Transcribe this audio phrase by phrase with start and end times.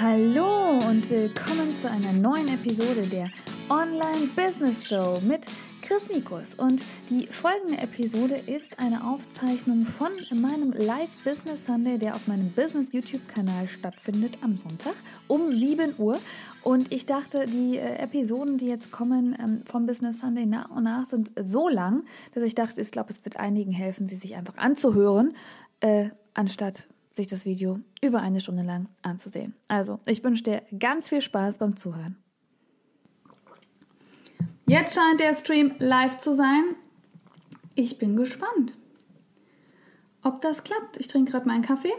[0.00, 3.26] Hallo und willkommen zu einer neuen Episode der
[3.68, 5.46] Online Business Show mit
[5.82, 6.54] Chris Mikus.
[6.54, 12.50] Und die folgende Episode ist eine Aufzeichnung von meinem Live Business Sunday, der auf meinem
[12.50, 14.94] Business YouTube-Kanal stattfindet am Sonntag
[15.28, 16.18] um 7 Uhr.
[16.62, 20.84] Und ich dachte, die äh, Episoden, die jetzt kommen ähm, vom Business Sunday nach und
[20.84, 24.34] nach, sind so lang, dass ich dachte, ich glaube, es wird einigen helfen, sie sich
[24.36, 25.34] einfach anzuhören,
[25.80, 29.54] äh, anstatt sich das Video über eine Stunde lang anzusehen.
[29.68, 32.16] Also, ich wünsche dir ganz viel Spaß beim Zuhören.
[34.66, 36.74] Jetzt scheint der Stream live zu sein.
[37.74, 38.74] Ich bin gespannt,
[40.22, 40.96] ob das klappt.
[40.98, 41.92] Ich trinke gerade meinen Kaffee.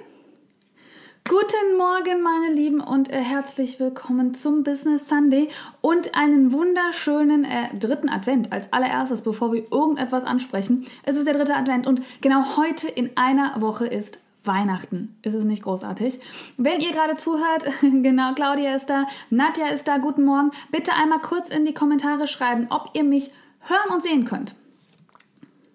[1.28, 5.50] Guten Morgen, meine Lieben, und äh, herzlich willkommen zum Business Sunday
[5.82, 10.86] und einen wunderschönen äh, dritten Advent als allererstes, bevor wir irgendetwas ansprechen.
[11.02, 15.18] Es ist der dritte Advent und genau heute in einer Woche ist Weihnachten.
[15.22, 16.20] Ist es nicht großartig?
[16.58, 20.52] Wenn ihr gerade zuhört, genau, Claudia ist da, Nadja ist da, guten Morgen.
[20.72, 24.56] Bitte einmal kurz in die Kommentare schreiben, ob ihr mich hören und sehen könnt.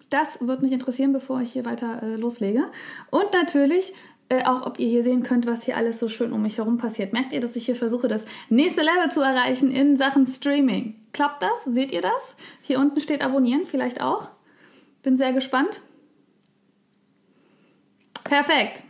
[0.09, 2.65] Das würde mich interessieren, bevor ich hier weiter äh, loslege.
[3.11, 3.93] Und natürlich
[4.31, 6.77] äh, auch, ob ihr hier sehen könnt, was hier alles so schön um mich herum
[6.77, 7.11] passiert.
[7.11, 10.95] Merkt ihr, dass ich hier versuche, das nächste Level zu erreichen in Sachen Streaming?
[11.11, 11.65] Klappt das?
[11.65, 12.35] Seht ihr das?
[12.61, 14.29] Hier unten steht Abonnieren, vielleicht auch.
[15.03, 15.81] Bin sehr gespannt.
[18.31, 18.83] Perfekt.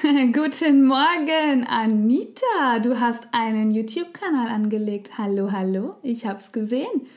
[0.32, 2.78] Guten Morgen, Anita.
[2.80, 5.18] Du hast einen YouTube-Kanal angelegt.
[5.18, 5.90] Hallo, hallo.
[6.04, 7.08] Ich hab's gesehen.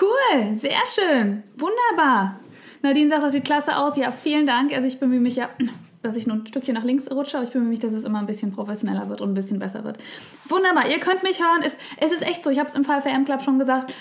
[0.00, 1.42] Cool, sehr schön.
[1.58, 2.40] Wunderbar.
[2.80, 3.98] Nadine sagt, das sieht klasse aus.
[3.98, 4.72] Ja, vielen Dank.
[4.74, 5.50] Also ich bemühe mich ja,
[6.02, 8.20] dass ich nur ein Stückchen nach links rutsche, aber ich bemühe mich, dass es immer
[8.20, 9.98] ein bisschen professioneller wird und ein bisschen besser wird.
[10.48, 10.88] Wunderbar.
[10.88, 11.60] Ihr könnt mich hören.
[11.62, 12.48] Es, es ist echt so.
[12.48, 13.92] Ich habe es im Fall VM Club schon gesagt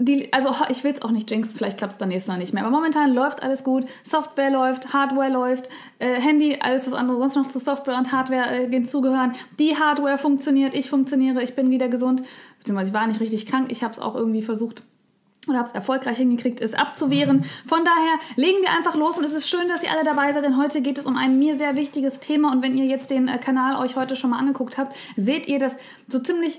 [0.00, 2.54] die, also ich will es auch nicht jinxen, vielleicht klappt es dann nächstes Mal nicht
[2.54, 2.64] mehr.
[2.64, 3.84] Aber momentan läuft alles gut.
[4.02, 8.50] Software läuft, Hardware läuft, äh, Handy, alles was andere sonst noch zu Software und Hardware
[8.50, 9.34] äh, hinzugehören.
[9.58, 12.22] Die Hardware funktioniert, ich funktioniere, ich bin wieder gesund.
[12.58, 14.82] Beziehungsweise ich war nicht richtig krank, ich habe es auch irgendwie versucht
[15.48, 17.44] oder habe es erfolgreich hingekriegt, es abzuwehren.
[17.66, 20.44] Von daher legen wir einfach los und es ist schön, dass ihr alle dabei seid,
[20.44, 23.28] denn heute geht es um ein mir sehr wichtiges Thema und wenn ihr jetzt den
[23.28, 25.72] äh, Kanal euch heute schon mal angeguckt habt, seht ihr, dass
[26.08, 26.58] so ziemlich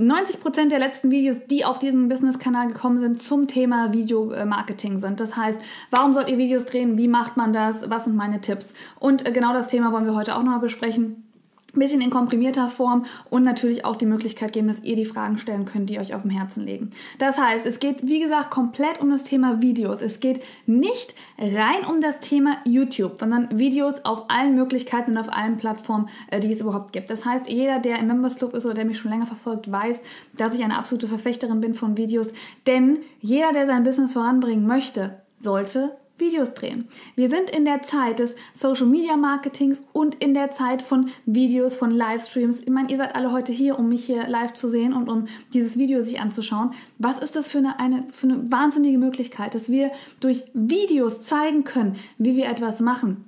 [0.00, 5.20] 90% der letzten Videos, die auf diesem Business-Kanal gekommen sind, zum Thema Videomarketing sind.
[5.20, 6.96] Das heißt, warum sollt ihr Videos drehen?
[6.96, 7.90] Wie macht man das?
[7.90, 8.72] Was sind meine Tipps?
[8.98, 11.29] Und äh, genau das Thema wollen wir heute auch nochmal besprechen
[11.78, 15.64] bisschen in komprimierter Form und natürlich auch die Möglichkeit geben, dass ihr die Fragen stellen
[15.64, 16.90] könnt, die euch auf dem Herzen liegen.
[17.18, 20.02] Das heißt, es geht, wie gesagt, komplett um das Thema Videos.
[20.02, 25.32] Es geht nicht rein um das Thema YouTube, sondern Videos auf allen Möglichkeiten und auf
[25.32, 27.10] allen Plattformen, äh, die es überhaupt gibt.
[27.10, 30.00] Das heißt, jeder, der im Members Club ist oder der mich schon länger verfolgt, weiß,
[30.36, 32.28] dass ich eine absolute Verfechterin bin von Videos,
[32.66, 36.88] denn jeder, der sein Business voranbringen möchte, sollte Videos drehen.
[37.16, 41.76] Wir sind in der Zeit des Social Media Marketings und in der Zeit von Videos,
[41.76, 42.60] von Livestreams.
[42.60, 45.26] Ich meine, ihr seid alle heute hier, um mich hier live zu sehen und um
[45.52, 46.70] dieses Video sich anzuschauen.
[46.98, 51.64] Was ist das für eine, eine, für eine wahnsinnige Möglichkeit, dass wir durch Videos zeigen
[51.64, 53.24] können, wie wir etwas machen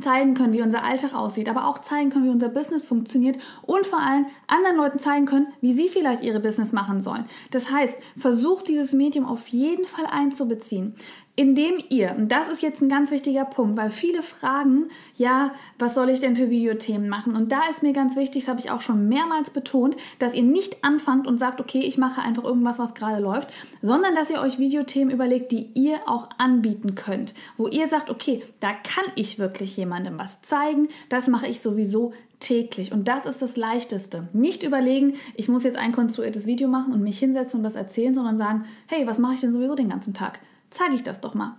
[0.00, 3.86] zeigen können, wie unser Alltag aussieht, aber auch zeigen können, wie unser Business funktioniert und
[3.86, 7.24] vor allem anderen Leuten zeigen können, wie sie vielleicht ihre Business machen sollen.
[7.50, 10.94] Das heißt, versucht dieses Medium auf jeden Fall einzubeziehen
[11.38, 15.94] indem ihr, und das ist jetzt ein ganz wichtiger Punkt, weil viele fragen, ja, was
[15.94, 17.36] soll ich denn für Videothemen machen?
[17.36, 20.42] Und da ist mir ganz wichtig, das habe ich auch schon mehrmals betont, dass ihr
[20.42, 23.46] nicht anfangt und sagt, okay, ich mache einfach irgendwas, was gerade läuft,
[23.82, 28.42] sondern dass ihr euch Videothemen überlegt, die ihr auch anbieten könnt, wo ihr sagt, okay,
[28.58, 32.90] da kann ich wirklich jemandem was zeigen, das mache ich sowieso täglich.
[32.90, 34.26] Und das ist das Leichteste.
[34.32, 38.14] Nicht überlegen, ich muss jetzt ein konstruiertes Video machen und mich hinsetzen und was erzählen,
[38.14, 40.40] sondern sagen, hey, was mache ich denn sowieso den ganzen Tag?
[40.70, 41.56] Zeige ich das doch mal.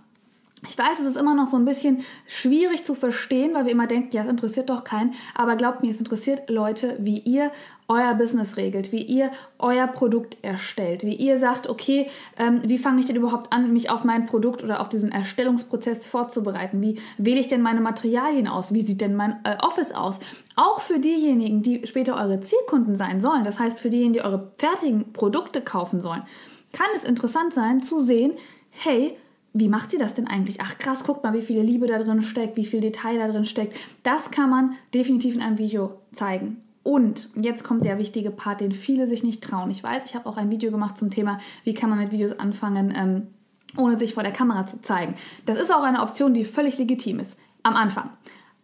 [0.68, 3.86] Ich weiß, es ist immer noch so ein bisschen schwierig zu verstehen, weil wir immer
[3.86, 5.14] denken, ja, es interessiert doch keinen.
[5.34, 7.50] Aber glaubt mir, es interessiert Leute, wie ihr
[7.88, 13.00] euer Business regelt, wie ihr euer Produkt erstellt, wie ihr sagt, okay, ähm, wie fange
[13.00, 16.82] ich denn überhaupt an, mich auf mein Produkt oder auf diesen Erstellungsprozess vorzubereiten?
[16.82, 18.74] Wie wähle ich denn meine Materialien aus?
[18.74, 20.18] Wie sieht denn mein äh, Office aus?
[20.56, 24.52] Auch für diejenigen, die später eure Zielkunden sein sollen, das heißt für diejenigen, die eure
[24.58, 26.22] fertigen Produkte kaufen sollen,
[26.72, 28.34] kann es interessant sein zu sehen,
[28.70, 29.16] hey,
[29.52, 30.60] wie macht sie das denn eigentlich?
[30.60, 33.44] Ach krass, guckt mal, wie viel Liebe da drin steckt, wie viel Detail da drin
[33.44, 33.76] steckt.
[34.02, 36.62] Das kann man definitiv in einem Video zeigen.
[36.82, 39.70] Und jetzt kommt der wichtige Part, den viele sich nicht trauen.
[39.70, 42.38] Ich weiß, ich habe auch ein Video gemacht zum Thema, wie kann man mit Videos
[42.38, 43.26] anfangen, ähm,
[43.76, 45.14] ohne sich vor der Kamera zu zeigen.
[45.46, 48.10] Das ist auch eine Option, die völlig legitim ist am Anfang.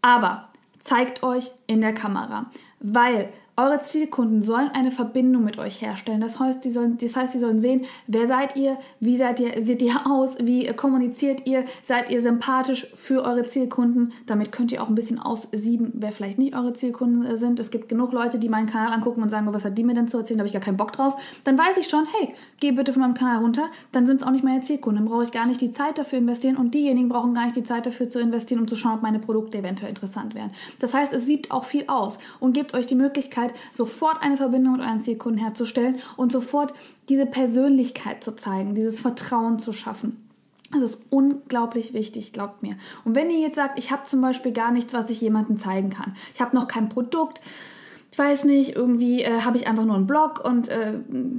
[0.02, 0.48] Aber
[0.82, 2.50] zeigt euch in der Kamera,
[2.80, 6.20] weil Eure Zielkunden sollen eine Verbindung mit euch herstellen.
[6.20, 9.62] Das heißt, die sollen, das heißt, sie sollen sehen, wer seid ihr, wie seid ihr,
[9.62, 14.12] seht ihr aus, wie kommuniziert ihr, seid ihr sympathisch für eure Zielkunden.
[14.26, 17.58] Damit könnt ihr auch ein bisschen aussieben, wer vielleicht nicht eure Zielkunden sind.
[17.58, 20.08] Es gibt genug Leute, die meinen Kanal angucken und sagen, was hat die mir denn
[20.08, 21.18] zu erzählen, da habe ich gar keinen Bock drauf.
[21.44, 24.32] Dann weiß ich schon, hey, geh bitte von meinem Kanal runter, dann sind es auch
[24.32, 25.02] nicht meine Zielkunden.
[25.02, 27.64] Dann brauche ich gar nicht die Zeit dafür investieren und diejenigen brauchen gar nicht die
[27.64, 30.50] Zeit dafür zu investieren, um zu schauen, ob meine Produkte eventuell interessant wären.
[30.78, 34.74] Das heißt, es siebt auch viel aus und gebt euch die Möglichkeit, sofort eine Verbindung
[34.74, 36.74] mit euren Zielkunden herzustellen und sofort
[37.08, 40.22] diese Persönlichkeit zu zeigen, dieses Vertrauen zu schaffen.
[40.72, 42.76] Das ist unglaublich wichtig, glaubt mir.
[43.04, 45.90] Und wenn ihr jetzt sagt, ich habe zum Beispiel gar nichts, was ich jemandem zeigen
[45.90, 47.40] kann, ich habe noch kein Produkt,
[48.10, 50.94] ich weiß nicht, irgendwie äh, habe ich einfach nur einen Blog und äh,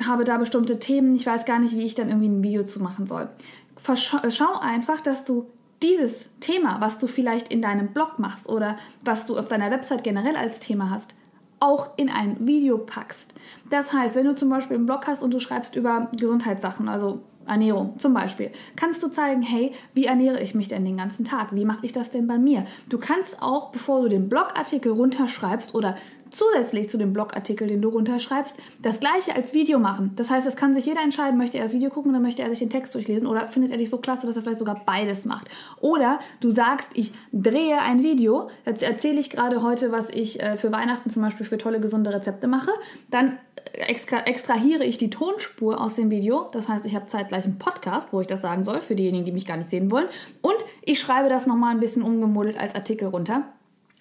[0.06, 2.82] habe da bestimmte Themen, ich weiß gar nicht, wie ich dann irgendwie ein Video zu
[2.82, 3.30] machen soll.
[3.78, 5.48] Verschau schau einfach, dass du
[5.82, 10.04] dieses Thema, was du vielleicht in deinem Blog machst oder was du auf deiner Website
[10.04, 11.14] generell als Thema hast,
[11.60, 13.34] auch in ein Video packst.
[13.70, 17.22] Das heißt, wenn du zum Beispiel einen Blog hast und du schreibst über Gesundheitssachen, also
[17.48, 21.56] Ernährung zum Beispiel, kannst du zeigen, hey, wie ernähre ich mich denn den ganzen Tag?
[21.56, 22.66] Wie mache ich das denn bei mir?
[22.90, 25.96] Du kannst auch, bevor du den Blogartikel runterschreibst oder
[26.30, 30.12] zusätzlich zu dem Blogartikel, den du runterschreibst, das gleiche als Video machen.
[30.16, 32.50] Das heißt, es kann sich jeder entscheiden, möchte er das Video gucken oder möchte er
[32.50, 35.26] sich den Text durchlesen oder findet er dich so klasse, dass er vielleicht sogar beides
[35.26, 35.48] macht.
[35.82, 40.58] Oder du sagst, ich drehe ein Video, jetzt erzähle ich gerade heute, was ich äh,
[40.58, 42.72] für Weihnachten zum Beispiel für tolle, gesunde Rezepte mache,
[43.10, 43.38] dann
[43.74, 46.50] äh, extra, extrahiere ich die Tonspur aus dem Video.
[46.52, 49.32] Das heißt, ich habe zeitgleich einen Podcast, wo ich das sagen soll, für diejenigen, die
[49.32, 50.08] mich gar nicht sehen wollen.
[50.42, 53.44] Und ich schreibe das nochmal ein bisschen umgemodelt als Artikel runter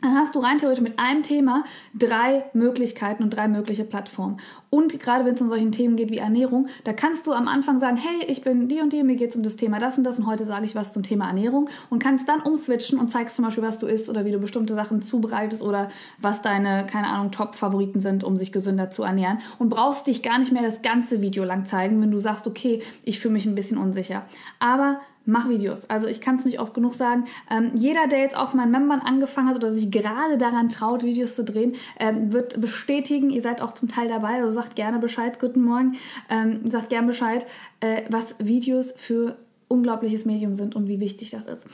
[0.02, 1.64] dann hast du rein theoretisch mit einem Thema
[1.94, 4.38] drei Möglichkeiten und drei mögliche Plattformen.
[4.68, 7.80] Und gerade wenn es um solche Themen geht wie Ernährung, da kannst du am Anfang
[7.80, 10.04] sagen, hey, ich bin die und die, mir geht es um das Thema das und
[10.04, 13.36] das und heute sage ich was zum Thema Ernährung und kannst dann umswitchen und zeigst
[13.36, 15.88] zum Beispiel, was du isst oder wie du bestimmte Sachen zubereitest oder
[16.20, 20.38] was deine, keine Ahnung, Top-Favoriten sind, um sich gesünder zu ernähren und brauchst dich gar
[20.38, 23.54] nicht mehr das ganze Video lang zeigen, wenn du sagst, okay, ich fühle mich ein
[23.54, 24.26] bisschen unsicher.
[24.58, 25.90] Aber mach Videos.
[25.90, 27.24] Also ich kann es nicht oft genug sagen.
[27.50, 31.34] Ähm, jeder, der jetzt auch meinen Membern angefangen hat oder sich gerade daran traut, Videos
[31.34, 35.38] zu drehen, ähm, wird bestätigen, ihr seid auch zum Teil dabei, also sagt gerne Bescheid,
[35.38, 35.96] guten Morgen,
[36.30, 37.44] ähm, sagt gerne Bescheid,
[37.80, 39.36] äh, was Videos für
[39.68, 41.64] unglaubliches Medium sind und wie wichtig das ist.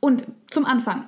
[0.00, 1.04] Und zum Anfang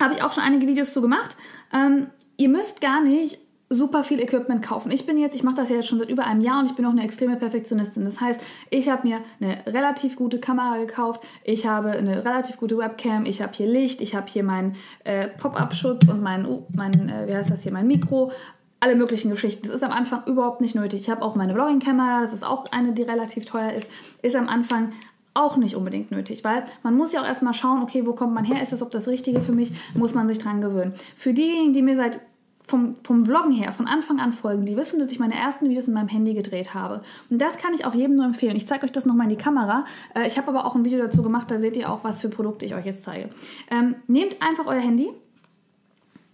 [0.00, 1.36] habe ich auch schon einige Videos zu gemacht.
[1.72, 2.06] Ähm,
[2.36, 4.92] ihr müsst gar nicht super viel Equipment kaufen.
[4.92, 6.76] Ich bin jetzt, ich mache das ja jetzt schon seit über einem Jahr und ich
[6.76, 8.04] bin auch eine extreme Perfektionistin.
[8.04, 8.40] Das heißt,
[8.70, 13.42] ich habe mir eine relativ gute Kamera gekauft, ich habe eine relativ gute Webcam, ich
[13.42, 17.34] habe hier Licht, ich habe hier meinen äh, Pop-up-Schutz und mein, uh, mein äh, wie
[17.34, 18.30] heißt das hier, mein Mikro,
[18.78, 19.66] alle möglichen Geschichten.
[19.66, 21.00] Das ist am Anfang überhaupt nicht nötig.
[21.00, 23.88] Ich habe auch meine Vlogging-Kamera, das ist auch eine, die relativ teuer ist,
[24.22, 24.92] ist am Anfang
[25.34, 28.44] auch nicht unbedingt nötig, weil man muss ja auch erstmal schauen, okay, wo kommt man
[28.44, 30.94] her, ist das ob das Richtige für mich, muss man sich dran gewöhnen.
[31.16, 32.20] Für diejenigen, die mir seit
[32.66, 35.86] vom, vom Vloggen her, von Anfang an folgen, die wissen, dass ich meine ersten Videos
[35.86, 37.02] in meinem Handy gedreht habe.
[37.30, 38.56] Und das kann ich auch jedem nur empfehlen.
[38.56, 39.84] Ich zeige euch das nochmal in die Kamera.
[40.14, 42.28] Äh, ich habe aber auch ein Video dazu gemacht, da seht ihr auch, was für
[42.28, 43.30] Produkte ich euch jetzt zeige.
[43.70, 45.10] Ähm, nehmt einfach euer Handy,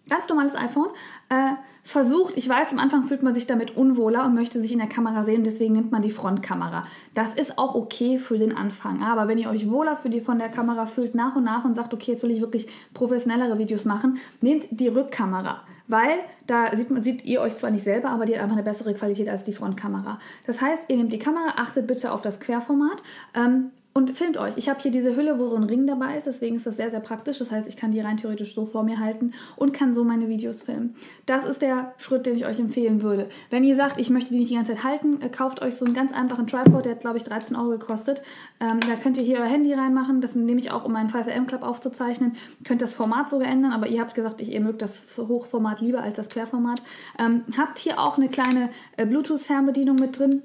[0.09, 0.89] ganz normales iPhone,
[1.29, 1.53] äh,
[1.83, 4.89] versucht, ich weiß, am Anfang fühlt man sich damit unwohler und möchte sich in der
[4.89, 6.85] Kamera sehen, deswegen nimmt man die Frontkamera.
[7.15, 9.03] Das ist auch okay für den Anfang.
[9.03, 11.75] Aber wenn ihr euch wohler für die von der Kamera fühlt, nach und nach und
[11.75, 16.91] sagt, okay, jetzt will ich wirklich professionellere Videos machen, nehmt die Rückkamera weil da sieht,
[16.91, 19.45] man, seht ihr euch zwar nicht selber, aber die hat einfach eine bessere Qualität als
[19.45, 20.19] die Frontkamera.
[20.47, 23.03] Das heißt, ihr nehmt die Kamera, achtet bitte auf das Querformat.
[23.35, 24.57] Ähm, und filmt euch.
[24.57, 26.91] Ich habe hier diese Hülle, wo so ein Ring dabei ist, deswegen ist das sehr,
[26.91, 27.39] sehr praktisch.
[27.39, 30.29] Das heißt, ich kann die rein theoretisch so vor mir halten und kann so meine
[30.29, 30.95] Videos filmen.
[31.27, 33.29] Das ist der Schritt, den ich euch empfehlen würde.
[33.51, 35.85] Wenn ihr sagt, ich möchte die nicht die ganze Zeit halten, äh, kauft euch so
[35.85, 38.23] einen ganz einfachen Tripod, der hat, glaube ich, 13 Euro gekostet.
[38.61, 40.21] Ähm, da könnt ihr hier euer Handy reinmachen.
[40.23, 42.37] Das nehme ich auch, um meinen 5M Club aufzuzeichnen.
[42.65, 46.03] Könnt das Format sogar ändern, aber ihr habt gesagt, ich, ihr mögt das Hochformat lieber
[46.03, 46.83] als das Querformat.
[47.19, 50.43] Ähm, habt hier auch eine kleine äh, Bluetooth-Fernbedienung mit drin.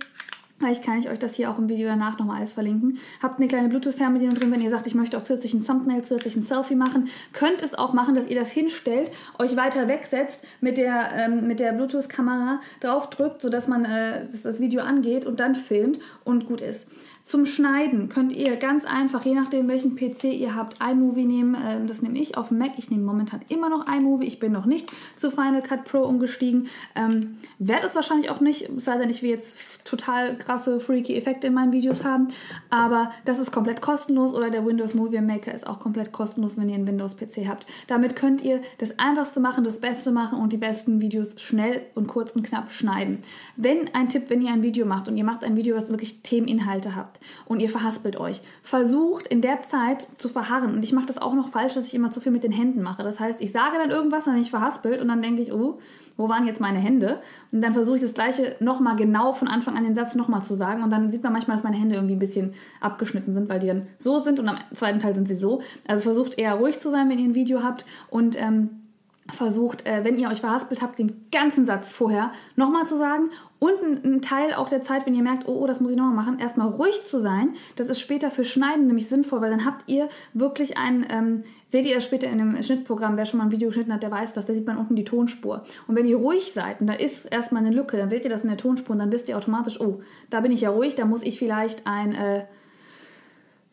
[0.60, 2.98] Vielleicht kann ich euch das hier auch im Video danach nochmal alles verlinken.
[3.22, 6.36] Habt eine kleine Bluetooth-Fernbedienung drin, wenn ihr sagt, ich möchte auch zusätzlich ein Thumbnail, zusätzlich
[6.36, 7.10] ein Selfie machen.
[7.32, 11.74] Könnt es auch machen, dass ihr das hinstellt, euch weiter wegsetzt, mit der, ähm, der
[11.74, 16.88] Bluetooth-Kamera draufdrückt, sodass man äh, dass das Video angeht und dann filmt und gut ist.
[17.28, 21.56] Zum Schneiden könnt ihr ganz einfach, je nachdem welchen PC ihr habt, iMovie nehmen.
[21.56, 22.72] Äh, das nehme ich auf dem Mac.
[22.78, 24.26] Ich nehme momentan immer noch iMovie.
[24.26, 26.70] Ich bin noch nicht zu Final Cut Pro umgestiegen.
[26.96, 31.48] Ähm, Werde es wahrscheinlich auch nicht, sei denn ich will jetzt total krasse, freaky Effekte
[31.48, 32.30] in meinen Videos haben.
[32.70, 36.70] Aber das ist komplett kostenlos oder der Windows Movie Maker ist auch komplett kostenlos, wenn
[36.70, 37.66] ihr einen Windows-PC habt.
[37.88, 42.08] Damit könnt ihr das Einfachste machen, das Beste machen und die besten Videos schnell und
[42.08, 43.18] kurz und knapp schneiden.
[43.58, 46.22] Wenn ein Tipp, wenn ihr ein Video macht und ihr macht ein Video, was wirklich
[46.22, 50.74] Themeninhalte habt, und ihr verhaspelt euch, versucht in der Zeit zu verharren.
[50.74, 52.82] Und ich mache das auch noch falsch, dass ich immer zu viel mit den Händen
[52.82, 53.04] mache.
[53.04, 55.80] Das heißt, ich sage dann irgendwas, dann bin ich verhaspelt und dann denke ich, oh,
[56.18, 57.22] wo waren jetzt meine Hände?
[57.52, 60.56] Und dann versuche ich das Gleiche nochmal genau von Anfang an den Satz nochmal zu
[60.56, 60.84] sagen.
[60.84, 63.68] Und dann sieht man manchmal, dass meine Hände irgendwie ein bisschen abgeschnitten sind, weil die
[63.68, 65.62] dann so sind und am zweiten Teil sind sie so.
[65.88, 68.87] Also versucht eher ruhig zu sein, wenn ihr ein Video habt und ähm,
[69.32, 73.30] versucht, äh, wenn ihr euch verhaspelt habt, den ganzen Satz vorher nochmal zu sagen
[73.60, 76.16] und ein, Teil auch der Zeit, wenn ihr merkt, oh, oh das muss ich nochmal
[76.16, 77.54] machen, erstmal ruhig zu sein.
[77.76, 81.86] Das ist später für Schneiden nämlich sinnvoll, weil dann habt ihr wirklich ein, ähm, seht
[81.86, 84.34] ihr das später in einem Schnittprogramm, wer schon mal ein Video geschnitten hat, der weiß
[84.34, 85.64] das, da sieht man unten die Tonspur.
[85.88, 88.44] Und wenn ihr ruhig seid und da ist erstmal eine Lücke, dann seht ihr das
[88.44, 91.06] in der Tonspur und dann wisst ihr automatisch, oh, da bin ich ja ruhig, da
[91.06, 92.46] muss ich vielleicht ein äh,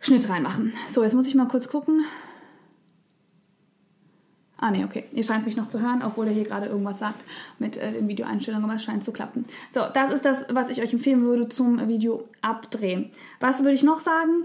[0.00, 0.72] Schnitt reinmachen.
[0.92, 2.04] So, jetzt muss ich mal kurz gucken.
[4.56, 5.04] Ah, nee, okay.
[5.12, 7.24] Ihr scheint mich noch zu hören, obwohl er hier gerade irgendwas sagt
[7.58, 9.44] mit äh, den Videoeinstellungen, aber es scheint zu klappen.
[9.72, 13.10] So, das ist das, was ich euch empfehlen würde zum Video abdrehen.
[13.40, 14.44] Was würde ich noch sagen?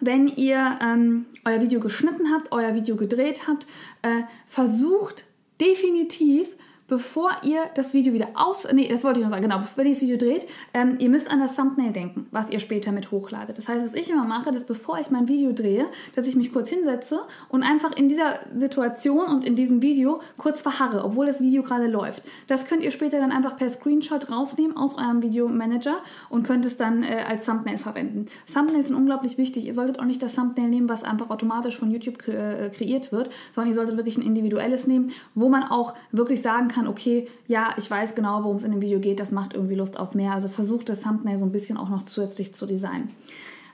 [0.00, 3.66] Wenn ihr ähm, euer Video geschnitten habt, euer Video gedreht habt,
[4.02, 5.24] äh, versucht
[5.60, 6.48] definitiv
[6.88, 8.66] bevor ihr das Video wieder aus...
[8.72, 9.62] Nee, das wollte ich noch sagen, genau.
[9.76, 12.92] Wenn ihr das Video dreht, ähm, ihr müsst an das Thumbnail denken, was ihr später
[12.92, 13.58] mit hochladet.
[13.58, 16.52] Das heißt, was ich immer mache, ist, bevor ich mein Video drehe, dass ich mich
[16.52, 21.40] kurz hinsetze und einfach in dieser Situation und in diesem Video kurz verharre, obwohl das
[21.40, 22.22] Video gerade läuft.
[22.46, 26.76] Das könnt ihr später dann einfach per Screenshot rausnehmen aus eurem Videomanager und könnt es
[26.76, 28.26] dann äh, als Thumbnail verwenden.
[28.52, 29.66] Thumbnails sind unglaublich wichtig.
[29.66, 33.30] Ihr solltet auch nicht das Thumbnail nehmen, was einfach automatisch von YouTube äh, kreiert wird,
[33.54, 37.26] sondern ihr solltet wirklich ein individuelles nehmen, wo man auch wirklich sagen kann, kann, okay,
[37.46, 40.14] ja, ich weiß genau, worum es in dem Video geht, das macht irgendwie Lust auf
[40.14, 40.32] mehr.
[40.32, 43.10] Also versucht das Thumbnail so ein bisschen auch noch zusätzlich zu designen.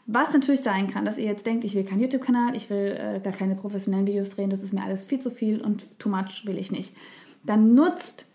[0.07, 3.21] Was natürlich sein kann, dass ihr jetzt denkt, ich will keinen YouTube-Kanal, ich will äh,
[3.21, 6.45] gar keine professionellen Videos drehen, das ist mir alles viel zu viel und too much
[6.45, 6.95] will ich nicht.
[7.45, 8.27] Dann nutzt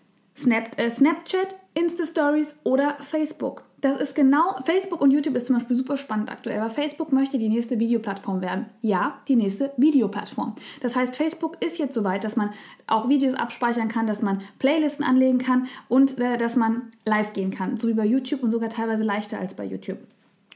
[0.45, 3.63] äh, Snapchat, Insta-Stories oder Facebook.
[3.79, 7.37] Das ist genau, Facebook und YouTube ist zum Beispiel super spannend aktuell, weil Facebook möchte
[7.37, 8.65] die nächste Videoplattform werden.
[8.81, 10.55] Ja, die nächste Videoplattform.
[10.81, 12.49] Das heißt, Facebook ist jetzt so weit, dass man
[12.87, 17.51] auch Videos abspeichern kann, dass man Playlisten anlegen kann und äh, dass man live gehen
[17.51, 17.77] kann.
[17.77, 19.99] So wie bei YouTube und sogar teilweise leichter als bei YouTube.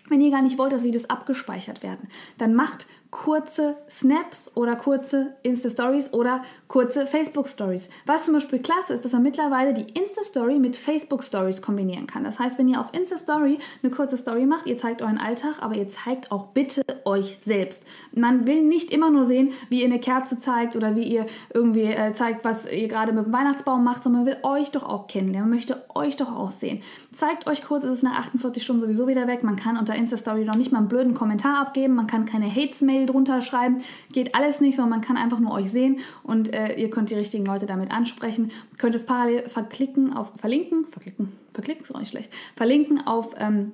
[0.09, 2.09] Wenn ihr gar nicht wollt, dass Videos abgespeichert werden,
[2.39, 7.89] dann macht kurze Snaps oder kurze Insta-Stories oder kurze Facebook-Stories.
[8.05, 12.23] Was zum Beispiel klasse ist, dass man mittlerweile die Insta-Story mit Facebook-Stories kombinieren kann.
[12.23, 15.75] Das heißt, wenn ihr auf Insta-Story eine kurze Story macht, ihr zeigt euren Alltag, aber
[15.75, 17.83] ihr zeigt auch bitte euch selbst.
[18.15, 21.83] Man will nicht immer nur sehen, wie ihr eine Kerze zeigt oder wie ihr irgendwie
[21.83, 25.07] äh, zeigt, was ihr gerade mit dem Weihnachtsbaum macht, sondern man will euch doch auch
[25.07, 25.49] kennenlernen.
[25.49, 26.81] Man möchte euch doch auch sehen.
[27.11, 29.43] Zeigt euch kurz, es ist nach 48 Stunden sowieso wieder weg.
[29.43, 33.00] Man kann unter Insta-Story noch nicht mal einen blöden Kommentar abgeben, man kann keine Hates-Mail
[33.01, 33.81] Mail drunter schreiben.
[34.11, 37.15] Geht alles nicht, sondern man kann einfach nur euch sehen und äh, ihr könnt die
[37.15, 38.51] richtigen Leute damit ansprechen.
[38.77, 43.73] Könnt es parallel verklicken auf verlinken, verklicken, verklicken ist auch nicht schlecht, verlinken auf ähm,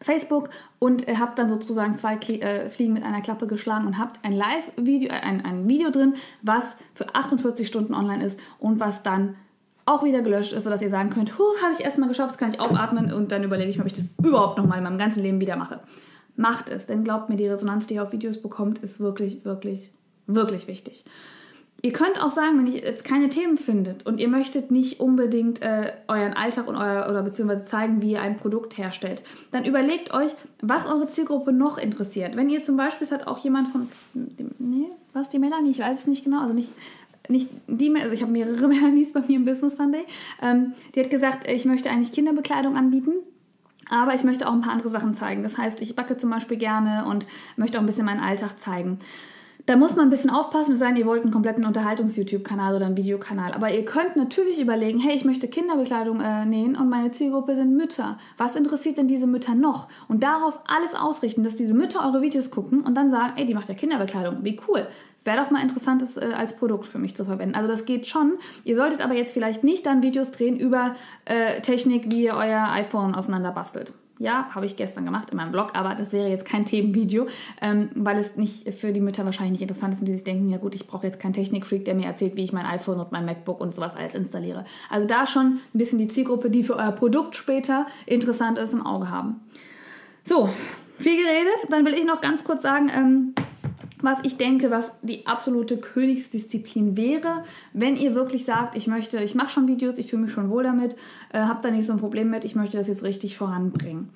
[0.00, 4.24] Facebook und äh, habt dann sozusagen zwei äh, Fliegen mit einer Klappe geschlagen und habt
[4.24, 9.34] ein Live-Video, ein, ein Video drin, was für 48 Stunden online ist und was dann
[9.86, 13.10] auch wieder gelöscht ist, sodass ihr sagen könnt, habe ich erstmal geschafft, kann ich aufatmen
[13.10, 15.56] und dann überlege ich mir, ob ich das überhaupt nochmal in meinem ganzen Leben wieder
[15.56, 15.80] mache
[16.38, 16.86] macht es.
[16.86, 19.90] Denn glaubt mir, die Resonanz, die ihr auf Videos bekommt, ist wirklich, wirklich,
[20.26, 21.04] wirklich wichtig.
[21.80, 25.62] Ihr könnt auch sagen, wenn ihr jetzt keine Themen findet und ihr möchtet nicht unbedingt
[25.62, 30.12] äh, euren Alltag und euer oder beziehungsweise zeigen, wie ihr ein Produkt herstellt, dann überlegt
[30.12, 32.34] euch, was eure Zielgruppe noch interessiert.
[32.34, 33.88] Wenn ihr zum Beispiel, es hat auch jemand von,
[34.58, 36.70] nee, was die Melanie, ich weiß es nicht genau, also nicht,
[37.28, 40.04] nicht die, also ich habe mehrere Melanies bei mir im Business Sunday,
[40.42, 43.12] ähm, die hat gesagt, ich möchte eigentlich Kinderbekleidung anbieten
[43.90, 45.42] aber ich möchte auch ein paar andere Sachen zeigen.
[45.42, 47.26] Das heißt, ich backe zum Beispiel gerne und
[47.56, 48.98] möchte auch ein bisschen meinen Alltag zeigen.
[49.68, 53.52] Da muss man ein bisschen aufpassen sagen, ihr wollt einen kompletten Unterhaltungs-YouTube-Kanal oder einen Videokanal.
[53.52, 57.76] Aber ihr könnt natürlich überlegen, hey, ich möchte Kinderbekleidung äh, nähen und meine Zielgruppe sind
[57.76, 58.16] Mütter.
[58.38, 59.88] Was interessiert denn diese Mütter noch?
[60.08, 63.52] Und darauf alles ausrichten, dass diese Mütter eure Videos gucken und dann sagen, ey, die
[63.52, 64.42] macht ja Kinderbekleidung.
[64.42, 64.86] Wie cool.
[65.28, 67.54] Wäre doch mal interessant, das äh, als Produkt für mich zu verwenden.
[67.54, 68.38] Also das geht schon.
[68.64, 70.94] Ihr solltet aber jetzt vielleicht nicht dann Videos drehen über
[71.26, 73.92] äh, Technik, wie ihr euer iPhone auseinanderbastelt.
[74.18, 77.26] Ja, habe ich gestern gemacht in meinem Blog, aber das wäre jetzt kein Themenvideo,
[77.60, 80.48] ähm, weil es nicht für die Mütter wahrscheinlich nicht interessant ist und die sich denken,
[80.48, 83.12] ja gut, ich brauche jetzt keinen Technikfreak, der mir erzählt, wie ich mein iPhone und
[83.12, 84.64] mein MacBook und sowas alles installiere.
[84.88, 88.86] Also da schon ein bisschen die Zielgruppe, die für euer Produkt später interessant ist, im
[88.86, 89.40] Auge haben.
[90.24, 90.48] So,
[90.96, 91.70] viel geredet.
[91.70, 93.34] Dann will ich noch ganz kurz sagen, ähm,
[94.00, 99.34] was ich denke, was die absolute Königsdisziplin wäre, wenn ihr wirklich sagt, ich möchte, ich
[99.34, 100.96] mache schon Videos, ich fühle mich schon wohl damit,
[101.32, 104.10] äh, habe da nicht so ein Problem mit, ich möchte das jetzt richtig voranbringen.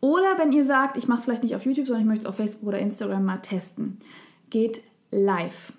[0.00, 2.28] Oder wenn ihr sagt, ich mache es vielleicht nicht auf YouTube, sondern ich möchte es
[2.28, 3.98] auf Facebook oder Instagram mal testen.
[4.48, 5.72] Geht live.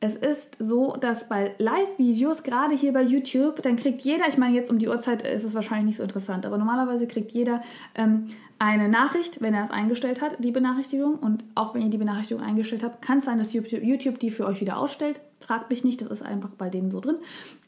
[0.00, 4.56] Es ist so, dass bei Live-Videos, gerade hier bei YouTube, dann kriegt jeder, ich meine,
[4.56, 7.60] jetzt um die Uhrzeit ist es wahrscheinlich nicht so interessant, aber normalerweise kriegt jeder
[7.94, 8.28] ähm,
[8.58, 11.16] eine Nachricht, wenn er es eingestellt hat, die Benachrichtigung.
[11.16, 14.46] Und auch wenn ihr die Benachrichtigung eingestellt habt, kann es sein, dass YouTube die für
[14.46, 15.20] euch wieder ausstellt.
[15.40, 17.16] Fragt mich nicht, das ist einfach bei denen so drin.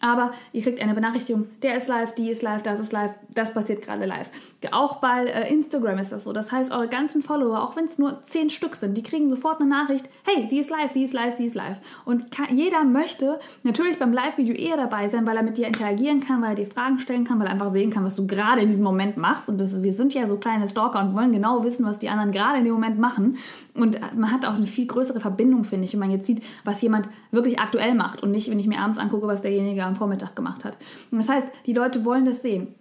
[0.03, 3.55] Aber ihr kriegt eine Benachrichtigung, der ist live, die ist live, das ist live, das
[3.55, 4.31] passiert gerade live.
[4.73, 6.33] Auch bei äh, Instagram ist das so.
[6.33, 9.61] Das heißt, eure ganzen Follower, auch wenn es nur zehn Stück sind, die kriegen sofort
[9.61, 11.79] eine Nachricht, hey, sie ist live, sie ist live, sie ist live.
[12.05, 16.19] Und kann, jeder möchte natürlich beim Live-Video eher dabei sein, weil er mit dir interagieren
[16.19, 18.61] kann, weil er dir Fragen stellen kann, weil er einfach sehen kann, was du gerade
[18.61, 19.49] in diesem Moment machst.
[19.49, 22.33] Und das, wir sind ja so kleine Stalker und wollen genau wissen, was die anderen
[22.33, 23.37] gerade in dem Moment machen.
[23.75, 26.83] Und man hat auch eine viel größere Verbindung, finde ich, wenn man jetzt sieht, was
[26.83, 30.65] jemand wirklich aktuell macht und nicht, wenn ich mir abends angucke, was derjenige Vormittag gemacht
[30.65, 30.77] hat.
[31.11, 32.75] Und das heißt, die Leute wollen das sehen.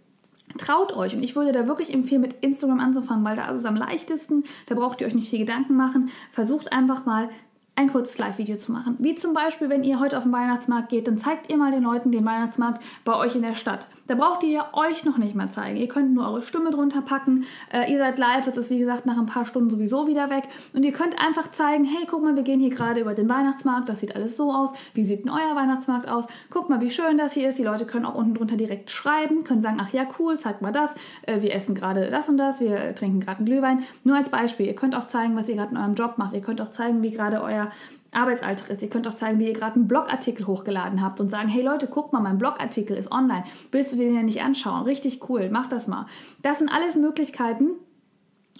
[0.57, 3.65] Traut euch und ich würde da wirklich empfehlen, mit Instagram anzufangen, weil da ist es
[3.65, 4.43] am leichtesten.
[4.67, 6.09] Da braucht ihr euch nicht viel Gedanken machen.
[6.31, 7.29] Versucht einfach mal
[7.75, 8.97] ein kurzes Live-Video zu machen.
[8.99, 11.83] Wie zum Beispiel, wenn ihr heute auf den Weihnachtsmarkt geht, dann zeigt ihr mal den
[11.83, 13.87] Leuten den Weihnachtsmarkt bei euch in der Stadt.
[14.11, 15.77] Da braucht ihr ja euch noch nicht mal zeigen.
[15.77, 17.45] Ihr könnt nur eure Stimme drunter packen.
[17.71, 20.49] Äh, ihr seid live, es ist wie gesagt nach ein paar Stunden sowieso wieder weg.
[20.73, 23.87] Und ihr könnt einfach zeigen, hey, guck mal, wir gehen hier gerade über den Weihnachtsmarkt.
[23.87, 24.71] Das sieht alles so aus.
[24.93, 26.25] Wie sieht denn euer Weihnachtsmarkt aus?
[26.49, 27.57] Guck mal, wie schön das hier ist.
[27.57, 30.73] Die Leute können auch unten drunter direkt schreiben, können sagen, ach ja, cool, zeig mal
[30.73, 30.91] das.
[31.21, 32.59] Äh, wir essen gerade das und das.
[32.59, 33.83] Wir trinken gerade einen Glühwein.
[34.03, 34.65] Nur als Beispiel.
[34.65, 36.33] Ihr könnt auch zeigen, was ihr gerade in eurem Job macht.
[36.33, 37.69] Ihr könnt auch zeigen, wie gerade euer
[38.11, 38.81] Arbeitsalltag ist.
[38.81, 41.87] Ihr könnt auch zeigen, wie ihr gerade einen Blogartikel hochgeladen habt und sagen, hey Leute,
[41.87, 43.45] guck mal, mein Blogartikel ist online.
[43.71, 44.83] Willst du den ja nicht anschauen?
[44.83, 46.05] Richtig cool, mach das mal.
[46.41, 47.71] Das sind alles Möglichkeiten,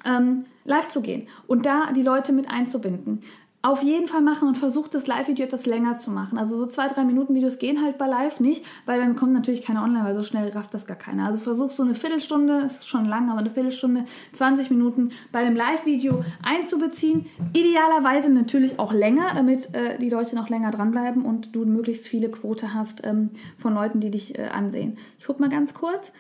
[0.06, 3.22] ähm, live zu gehen und da die Leute mit einzubinden
[3.64, 6.40] auf jeden Fall machen und versucht das Live-Video etwas länger zu machen.
[6.40, 9.62] Also so zwei, drei Minuten Videos gehen halt bei Live nicht, weil dann kommt natürlich
[9.62, 11.28] keine online, weil so schnell rafft das gar keiner.
[11.28, 15.56] Also versuch so eine Viertelstunde, ist schon lang, aber eine Viertelstunde, 20 Minuten bei einem
[15.56, 17.28] Live-Video einzubeziehen.
[17.54, 22.32] Idealerweise natürlich auch länger, damit äh, die Leute noch länger dranbleiben und du möglichst viele
[22.32, 24.98] Quote hast ähm, von Leuten, die dich äh, ansehen.
[25.20, 26.12] Ich guck mal ganz kurz.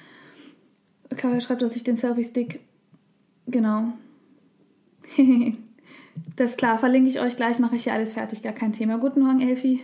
[1.10, 2.60] Kaja schreibt, dass ich den Selfie-Stick...
[3.48, 3.94] Genau.
[6.36, 8.98] Das ist klar, verlinke ich euch gleich, mache ich hier alles fertig, gar kein Thema.
[8.98, 9.82] Guten Morgen, Elfi.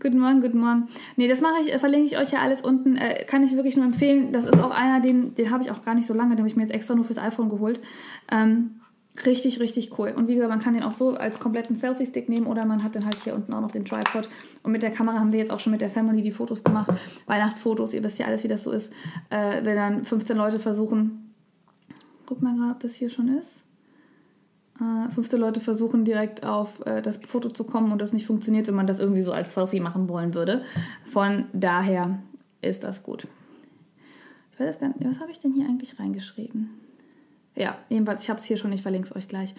[0.00, 0.88] Guten Morgen, guten Morgen.
[1.16, 2.96] Nee, das mache ich, äh, verlinke ich euch ja alles unten.
[2.96, 4.32] Äh, kann ich wirklich nur empfehlen.
[4.32, 6.48] Das ist auch einer, den, den habe ich auch gar nicht so lange, den habe
[6.48, 7.80] ich mir jetzt extra nur fürs iPhone geholt.
[8.30, 8.80] Ähm,
[9.24, 10.12] richtig, richtig cool.
[10.14, 12.94] Und wie gesagt, man kann den auch so als kompletten Selfie-Stick nehmen oder man hat
[12.96, 14.28] dann halt hier unten auch noch den Tripod.
[14.62, 16.92] Und mit der Kamera haben wir jetzt auch schon mit der Family die Fotos gemacht.
[17.26, 18.92] Weihnachtsfotos, ihr wisst ja alles, wie das so ist.
[19.30, 21.34] Äh, wenn dann 15 Leute versuchen,
[22.26, 23.63] guck mal gerade, ob das hier schon ist.
[24.78, 28.74] 15 Leute versuchen direkt auf äh, das Foto zu kommen und das nicht funktioniert, wenn
[28.74, 30.62] man das irgendwie so als Selfie machen wollen würde.
[31.04, 32.18] Von daher
[32.60, 33.28] ist das gut.
[34.52, 36.70] Ich weiß gar nicht, was habe ich denn hier eigentlich reingeschrieben?
[37.56, 39.54] Ja, jedenfalls, ich habe es hier schon, ich verlinke es euch gleich.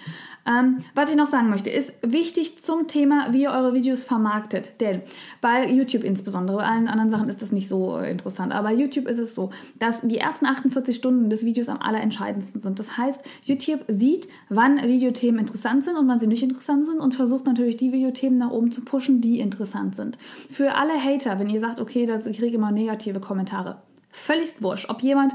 [0.46, 4.82] Ähm, was ich noch sagen möchte, ist wichtig zum Thema, wie ihr eure Videos vermarktet.
[4.82, 5.02] Denn
[5.40, 8.76] bei YouTube insbesondere, bei allen anderen Sachen ist das nicht so äh, interessant, aber bei
[8.76, 12.80] YouTube ist es so, dass die ersten 48 Stunden des Videos am allerentscheidendsten sind.
[12.80, 17.16] Das heißt, YouTube sieht, wann Videothemen interessant sind und wann sie nicht interessant sind und
[17.16, 20.18] versucht natürlich die Videothemen nach oben zu pushen, die interessant sind.
[20.52, 23.78] Für alle Hater, wenn ihr sagt, okay, das, ich kriege immer negative Kommentare,
[24.10, 25.34] völlig wurscht, ob jemand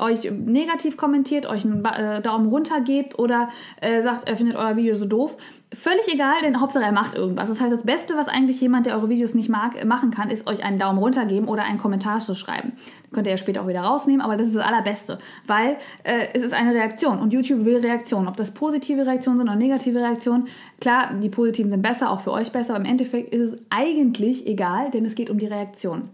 [0.00, 3.48] euch negativ kommentiert, euch einen äh, Daumen runter gebt oder
[3.80, 5.36] äh, sagt, er findet euer Video so doof.
[5.72, 7.48] Völlig egal, denn Hauptsache er macht irgendwas.
[7.48, 10.48] Das heißt, das Beste, was eigentlich jemand, der eure Videos nicht mag, machen kann, ist
[10.48, 12.72] euch einen Daumen runter geben oder einen Kommentar zu schreiben.
[13.12, 16.42] könnt ihr ja später auch wieder rausnehmen, aber das ist das Allerbeste, weil äh, es
[16.42, 18.26] ist eine Reaktion und YouTube will Reaktionen.
[18.26, 20.48] Ob das positive Reaktionen sind oder negative Reaktionen,
[20.80, 24.48] klar, die positiven sind besser, auch für euch besser, aber im Endeffekt ist es eigentlich
[24.48, 26.08] egal, denn es geht um die Reaktion.